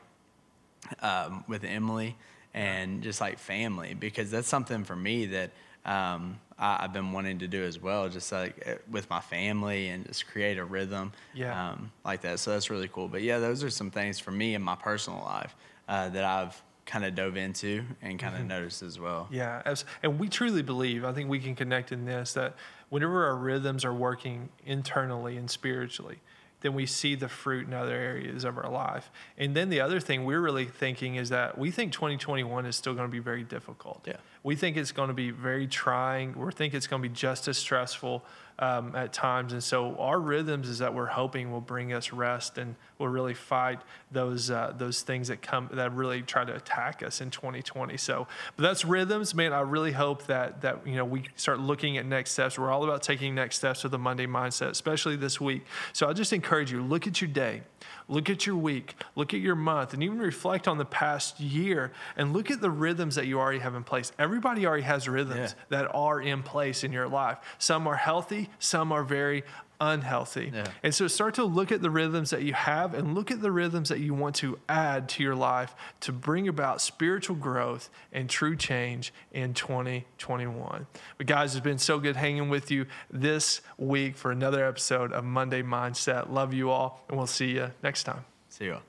um, 1.01 1.45
with 1.47 1.65
Emily 1.65 2.17
and 2.55 3.03
just 3.03 3.21
like 3.21 3.39
family 3.39 3.95
because 3.95 4.31
that's 4.31 4.49
something 4.49 4.85
for 4.85 4.97
me 4.97 5.27
that 5.27 5.51
um, 5.85 6.41
I, 6.59 6.83
have 6.83 6.93
been 6.93 7.13
wanting 7.13 7.39
to 7.39 7.49
do 7.49 7.63
as 7.65 7.81
well, 7.81 8.09
just 8.09 8.33
like 8.33 8.63
eh, 8.67 8.75
with 8.91 9.09
my 9.09 9.21
family 9.21 9.89
and 9.89 10.07
just 10.07 10.27
create 10.27 10.59
a 10.59 10.65
rhythm, 10.65 11.13
yeah, 11.35 11.71
um, 11.71 11.93
like 12.05 12.23
that. 12.23 12.41
So 12.41 12.51
that's 12.51 12.69
really 12.69 12.89
cool. 12.89 13.09
But 13.09 13.23
yeah, 13.23 13.39
those 13.39 13.63
are 13.63 13.71
some 13.71 13.91
things 13.91 14.19
for 14.19 14.31
me 14.31 14.55
in 14.55 14.63
my 14.63 14.75
personal 14.75 15.21
life 15.21 15.55
uh, 15.89 16.09
that 16.11 16.25
I've 16.25 16.61
kind 16.89 17.05
of 17.05 17.15
dove 17.15 17.37
into 17.37 17.85
and 18.01 18.19
kind 18.19 18.35
of 18.35 18.41
mm-hmm. 18.41 18.49
noticed 18.49 18.83
as 18.83 18.99
well. 18.99 19.29
Yeah, 19.31 19.75
and 20.03 20.19
we 20.19 20.29
truly 20.29 20.63
believe, 20.63 21.05
I 21.05 21.13
think 21.13 21.29
we 21.29 21.39
can 21.39 21.55
connect 21.55 21.93
in 21.93 22.07
this, 22.07 22.33
that 22.33 22.55
whenever 22.89 23.27
our 23.27 23.37
rhythms 23.37 23.85
are 23.85 23.95
working 23.95 24.49
internally 24.65 25.37
and 25.37 25.51
spiritually, 25.51 26.19
then 26.61 26.75
we 26.75 26.87
see 26.87 27.15
the 27.15 27.29
fruit 27.29 27.69
in 27.69 27.75
other 27.75 27.95
areas 27.95 28.43
of 28.43 28.57
our 28.59 28.71
life. 28.71 29.13
And 29.37 29.55
then 29.55 29.69
the 29.69 29.81
other 29.81 30.01
thing 30.01 30.25
we're 30.25 30.41
really 30.41 30.65
thinking 30.65 31.15
is 31.15 31.29
that 31.29 31.57
we 31.57 31.71
think 31.71 31.93
2021 31.93 32.67
is 32.67 32.75
still 32.75 32.95
going 32.95 33.07
to 33.07 33.13
be 33.13 33.21
very 33.21 33.45
difficult. 33.45 34.03
Yeah. 34.07 34.17
We 34.43 34.57
think 34.57 34.77
it's 34.77 34.91
going 34.91 35.09
to 35.09 35.15
be 35.15 35.31
very 35.31 35.69
trying. 35.69 36.37
We 36.37 36.51
think 36.51 36.75
it's 36.75 36.89
going 36.89 37.03
to 37.03 37.09
be 37.09 37.15
just 37.15 37.47
as 37.47 37.59
stressful 37.59 38.25
um, 38.59 38.95
at 38.97 39.13
times. 39.13 39.53
And 39.53 39.63
so 39.63 39.95
our 39.97 40.19
rhythms 40.19 40.69
is 40.69 40.79
that 40.79 40.93
we're 40.93 41.07
hoping 41.07 41.53
will 41.53 41.61
bring 41.61 41.93
us 41.93 42.13
rest 42.13 42.59
and 42.59 42.75
will 42.99 43.09
really 43.09 43.35
fight 43.35 43.81
those 44.11 44.51
uh, 44.51 44.75
those 44.77 45.03
things 45.03 45.29
that 45.29 45.43
come 45.43 45.69
that 45.73 45.93
really 45.93 46.23
try 46.23 46.45
to 46.45 46.55
attack 46.55 47.03
us 47.03 47.21
in 47.21 47.31
2020. 47.31 47.97
So, 47.97 48.27
but 48.57 48.63
that's 48.63 48.85
rhythms, 48.85 49.35
man. 49.35 49.53
I 49.53 49.61
really 49.61 49.93
hope 49.93 50.27
that 50.27 50.63
that 50.63 50.87
you 50.87 50.97
know 50.97 51.05
we 51.05 51.25
start 51.37 51.61
looking 51.61 51.99
at 51.99 52.07
next 52.07 52.33
steps. 52.33 52.59
We're 52.59 52.71
all 52.71 52.85
about 52.85 53.03
taking 53.03 53.35
next 53.35 53.57
steps 53.57 53.83
with 53.85 53.93
the 53.93 53.99
Monday 53.99 54.27
mindset, 54.27 54.71
especially 54.71 55.17
this 55.17 55.41
week. 55.41 55.65
So 55.93 56.09
I 56.09 56.13
just 56.13 56.33
encourage 56.33 56.73
you: 56.73 56.83
look 56.83 57.07
at 57.07 57.21
your 57.21 57.31
day. 57.31 57.63
Look 58.09 58.31
at 58.31 58.47
your 58.47 58.57
week, 58.57 58.95
look 59.17 59.35
at 59.35 59.41
your 59.41 59.55
month, 59.55 59.93
and 59.93 60.03
even 60.03 60.19
reflect 60.19 60.67
on 60.67 60.79
the 60.79 60.87
past 60.87 61.39
year 61.41 61.93
and 62.17 62.33
look 62.33 62.51
at 62.51 62.63
the 62.63 62.71
rhythms 62.71 63.17
that 63.17 63.27
you 63.27 63.39
already 63.39 63.59
have 63.59 63.75
in 63.75 63.85
place. 63.85 64.13
Everybody 64.19 64.67
already 64.67 64.85
has 64.85 65.07
rhythms 65.07 65.55
yeah. 65.55 65.65
that 65.69 65.95
are 65.95 66.21
in 66.21 66.43
place 66.43 66.85
in 66.85 66.93
your 66.93 67.07
life. 67.07 67.39
Some 67.59 67.87
are 67.87 67.97
healthy, 67.97 68.49
some 68.59 68.93
are 68.93 69.05
very 69.05 69.45
unhealthy. 69.81 70.51
Yeah. 70.53 70.67
And 70.83 70.95
so 70.95 71.07
start 71.07 71.35
to 71.35 71.45
look 71.45 71.71
at 71.73 71.83
the 71.83 71.91
rhythms 71.91 72.31
that 72.31 72.43
you 72.43 72.53
have 72.53 72.95
and 72.95 73.15
look 73.15 73.31
at 73.31 73.41
the 73.41 73.53
rhythms 73.53 73.89
that 73.89 74.01
you 74.01 74.15
want 74.15 74.37
to 74.37 74.59
add 74.69 75.09
to 75.11 75.23
your 75.23 75.35
life 75.35 75.75
to 76.01 76.13
bring 76.13 76.49
about 76.49 76.81
spiritual 76.81 77.37
growth 77.37 77.91
and 78.13 78.29
true 78.29 78.57
change 78.57 79.13
in 79.33 79.55
2021. 79.55 80.87
But 81.17 81.27
guys, 81.27 81.55
it's 81.55 81.65
been 81.65 81.79
so 81.79 81.99
good 81.99 82.17
hanging 82.17 82.49
with 82.49 82.71
you 82.71 82.87
this 83.11 83.61
week 83.77 84.17
for 84.17 84.31
another 84.31 84.65
episode 84.67 85.13
of 85.13 85.25
Monday 85.25 85.63
Mindset. 85.63 86.31
Love 86.31 86.53
you 86.53 86.71
all, 86.71 87.05
and 87.09 87.17
we'll 87.17 87.27
see 87.27 87.53
you 87.53 87.71
next 87.83 88.05
time. 88.05 88.25
See 88.49 88.67
you 88.67 88.75
all. 88.75 88.88